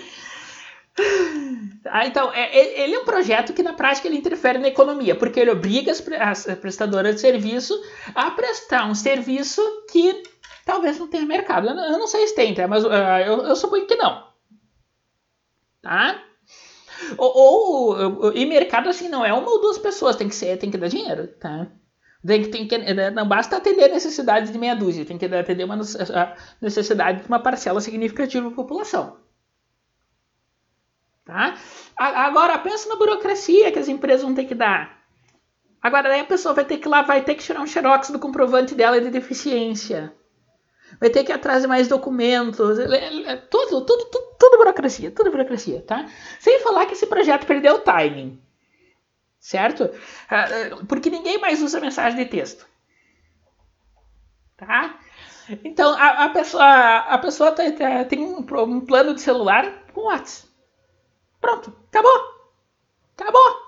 [1.90, 5.40] Ah, então, é, ele é um projeto que na prática ele interfere na economia, porque
[5.40, 7.74] ele obriga as, as prestadoras de serviço
[8.14, 10.24] a prestar um serviço que
[10.66, 11.68] talvez não tenha mercado.
[11.68, 12.68] Eu não, sei se tem, tá?
[12.68, 12.90] mas uh,
[13.26, 14.28] eu, eu suponho que não.
[15.82, 16.22] Tá?
[17.18, 20.72] Ou, ou, e mercado assim não é uma ou duas pessoas, tem que ser, tem
[20.72, 21.68] que dar dinheiro, tá?
[22.26, 25.64] Tem, tem que, né, não basta atender a necessidade de meia dúzia, tem que atender
[25.64, 25.80] uma
[26.60, 29.18] necessidade de uma parcela significativa da população.
[31.28, 31.56] Tá?
[31.96, 34.98] Agora, pensa na burocracia que as empresas vão ter que dar.
[35.82, 38.18] Agora, daí a pessoa vai ter que lá, vai ter que tirar um xerox do
[38.18, 40.12] comprovante dela de deficiência.
[41.00, 42.80] Vai ter que ir atrás de mais documentos.
[43.52, 46.06] Tudo, tudo, tudo, tudo burocracia, tudo burocracia, tá?
[46.40, 48.42] Sem falar que esse projeto perdeu o timing
[49.48, 49.90] certo?
[50.30, 50.46] Ah,
[50.88, 52.68] porque ninguém mais usa mensagem de texto.
[54.58, 55.00] Tá?
[55.64, 60.47] Então a, a pessoa, a pessoa tem um, um, plano de celular com WhatsApp.
[61.40, 62.38] Pronto, acabou.
[63.18, 63.68] Acabou.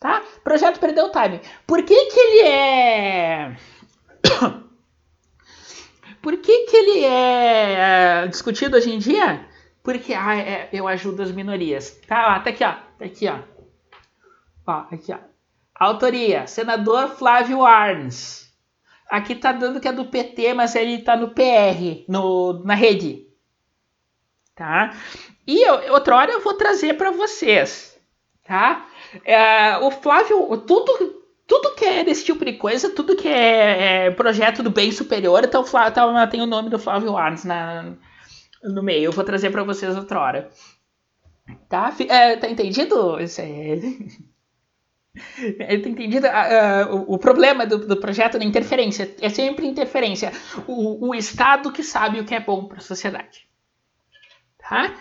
[0.00, 0.22] Tá?
[0.42, 1.40] Projeto perdeu o time.
[1.66, 3.56] Por que que ele é
[6.20, 9.46] Por que que ele é discutido hoje em dia?
[9.82, 12.00] Porque ah, é, eu ajudo as minorias.
[12.08, 12.72] Tá, ó, tá aqui, ó.
[12.98, 13.38] Tá aqui, ó.
[14.66, 15.18] Ó, aqui, ó.
[15.74, 18.50] Autoria: Senador Flávio Arns.
[19.10, 23.26] Aqui tá dando que é do PT, mas ele tá no PR, no, na rede.
[24.54, 24.94] Tá?
[25.46, 27.98] E eu, outra hora eu vou trazer para vocês.
[28.46, 28.86] Tá?
[29.24, 34.10] É, o Flávio, tudo, tudo que é desse tipo de coisa, tudo que é, é
[34.10, 37.94] projeto do bem superior, então tá, tem o nome do Flávio Arns na,
[38.62, 39.06] no meio.
[39.06, 40.50] Eu vou trazer para vocês outra hora.
[41.68, 41.94] Tá?
[42.08, 43.20] É, tá entendido?
[43.20, 43.78] Isso é...
[45.60, 46.26] É, tá entendido?
[46.26, 50.32] Uh, o, o, problema do, do, projeto da interferência é sempre interferência.
[50.66, 53.46] O, o Estado que sabe o que é bom para a sociedade.
[54.68, 54.94] Tá?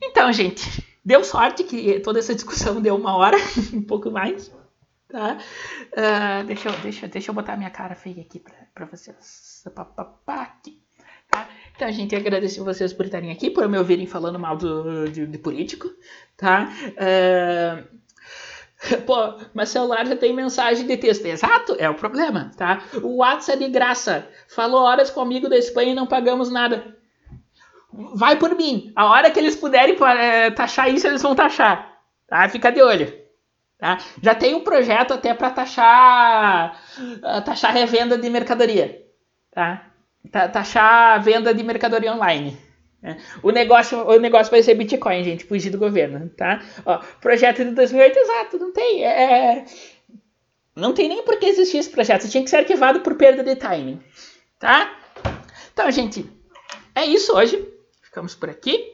[0.00, 3.36] Então, gente, deu sorte que toda essa discussão deu uma hora,
[3.72, 4.50] um pouco mais.
[5.08, 5.36] Tá?
[5.92, 8.42] Uh, deixa, eu, deixa, deixa eu botar minha cara feia aqui
[8.74, 9.62] para vocês.
[10.26, 10.82] Aqui.
[11.30, 11.46] Tá?
[11.76, 15.38] Então, gente agradece vocês por estarem aqui, por me ouvirem falando mal do, de, de
[15.38, 15.90] político.
[16.36, 16.72] Tá?
[16.96, 18.02] Uh,
[19.06, 21.24] Pô, mas celular já tem mensagem de texto.
[21.26, 22.82] Exato, é o problema, tá?
[23.00, 24.26] O WhatsApp é de graça.
[24.48, 26.96] Falou horas comigo da Espanha e não pagamos nada.
[27.92, 28.92] Vai por mim.
[28.96, 31.98] A hora que eles puderem é, taxar isso, eles vão taxar.
[32.26, 32.48] Tá?
[32.48, 33.12] Fica de olho.
[33.78, 33.98] Tá?
[34.22, 39.04] Já tem um projeto até para taxar, uh, taxar revenda de mercadoria.
[39.50, 39.86] Tá?
[40.30, 42.56] Taxar venda de mercadoria online.
[43.02, 43.16] É.
[43.42, 46.62] O, negócio, o negócio vai ser Bitcoin, gente, fugir do governo, tá?
[46.86, 49.04] Ó, projeto de 2008, exato, não tem.
[49.04, 49.64] É, é,
[50.76, 53.56] não tem nem por que existir esse projeto, tinha que ser arquivado por perda de
[53.56, 54.00] timing,
[54.60, 54.96] tá?
[55.72, 56.24] Então, gente,
[56.94, 57.71] é isso hoje.
[58.12, 58.92] Ficamos por aqui,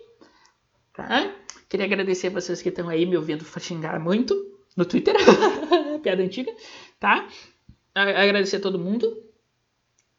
[0.95, 1.35] tá?
[1.69, 4.33] Queria agradecer vocês que estão aí me ouvindo xingar muito
[4.77, 5.16] no Twitter,
[6.05, 6.53] piada antiga,
[7.01, 7.27] tá?
[7.93, 9.21] Agradecer a todo mundo.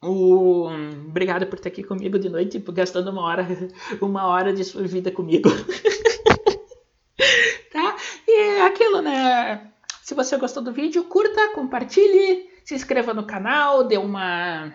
[0.04, 0.68] O...
[1.08, 3.48] Obrigado por estar aqui comigo de noite, gastando uma hora,
[4.02, 5.48] uma hora de sua vida comigo.
[7.72, 7.96] tá?
[8.28, 9.72] E é aquilo, né?
[10.04, 14.74] Se você gostou do vídeo, curta, compartilhe, se inscreva no canal, dê uma.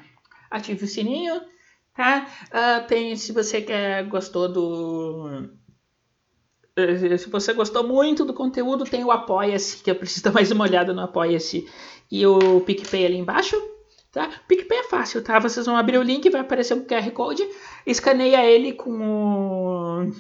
[0.51, 1.43] ative o sininho,
[1.95, 2.27] tá?
[2.49, 5.49] Uh, tem, se você quer, gostou do.
[6.77, 10.51] Eh, se você gostou muito do conteúdo, tem o Apoia-se, que eu preciso dar mais
[10.51, 11.69] uma olhada no Apoia-se
[12.11, 13.57] e o PicPay ali embaixo.
[14.13, 14.31] Tá?
[14.47, 15.41] PicPay é fácil, tá?
[15.41, 17.49] Vocês vão abrir o link, vai aparecer um QR Code,
[17.85, 20.13] escaneia ele com o...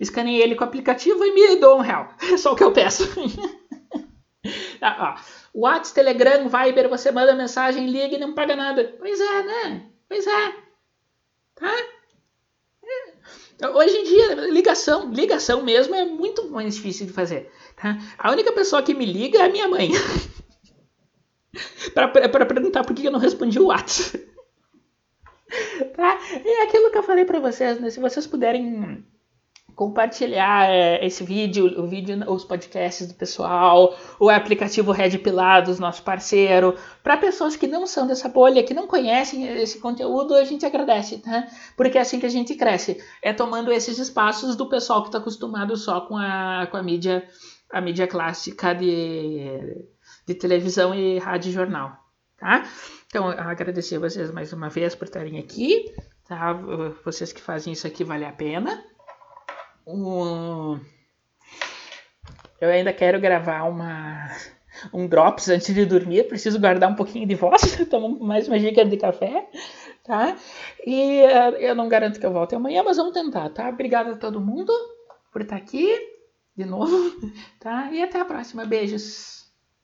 [0.00, 2.08] Escaneia ele com o aplicativo e me dou um real.
[2.22, 3.04] É só o que eu peço.
[4.80, 5.34] ah, ó.
[5.54, 8.96] WhatsApp, Telegram, Viber, você manda mensagem, liga e não paga nada.
[8.98, 9.86] Pois é, né?
[10.08, 10.63] Pois é.
[11.54, 11.72] Tá?
[12.84, 13.68] É.
[13.68, 17.50] Hoje em dia, ligação, ligação mesmo é muito mais difícil de fazer.
[17.76, 17.96] Tá?
[18.18, 19.90] A única pessoa que me liga é a minha mãe.
[21.94, 24.24] para perguntar por que eu não respondi o WhatsApp.
[25.96, 26.18] tá?
[26.44, 27.90] É aquilo que eu falei para vocês, né?
[27.90, 29.04] Se vocês puderem
[29.74, 36.02] compartilhar é, esse vídeo, o vídeo, os podcasts do pessoal, o aplicativo Red Pilados, nosso
[36.02, 40.64] parceiro, para pessoas que não são dessa bolha, que não conhecem esse conteúdo, a gente
[40.64, 41.46] agradece, tá?
[41.76, 45.18] Porque é assim que a gente cresce, é tomando esses espaços do pessoal que está
[45.18, 47.26] acostumado só com a, com a mídia,
[47.70, 49.84] a mídia clássica de
[50.26, 51.96] de televisão e rádio e jornal,
[52.38, 52.64] tá?
[53.06, 55.94] Então, agradecer vocês mais uma vez por estarem aqui,
[56.26, 56.52] tá?
[57.04, 58.82] Vocês que fazem isso aqui vale a pena.
[59.86, 60.80] Um...
[62.60, 64.30] Eu ainda quero gravar uma
[64.92, 68.88] um drops antes de dormir, preciso guardar um pouquinho de voz, tomar mais uma xícara
[68.88, 69.48] de café,
[70.02, 70.36] tá?
[70.84, 73.68] E uh, eu não garanto que eu volte amanhã, mas vamos tentar, tá?
[73.68, 74.72] Obrigada a todo mundo
[75.32, 75.88] por estar aqui
[76.56, 76.96] de novo,
[77.60, 77.90] tá?
[77.92, 78.64] E até a próxima.
[78.64, 79.43] Beijos.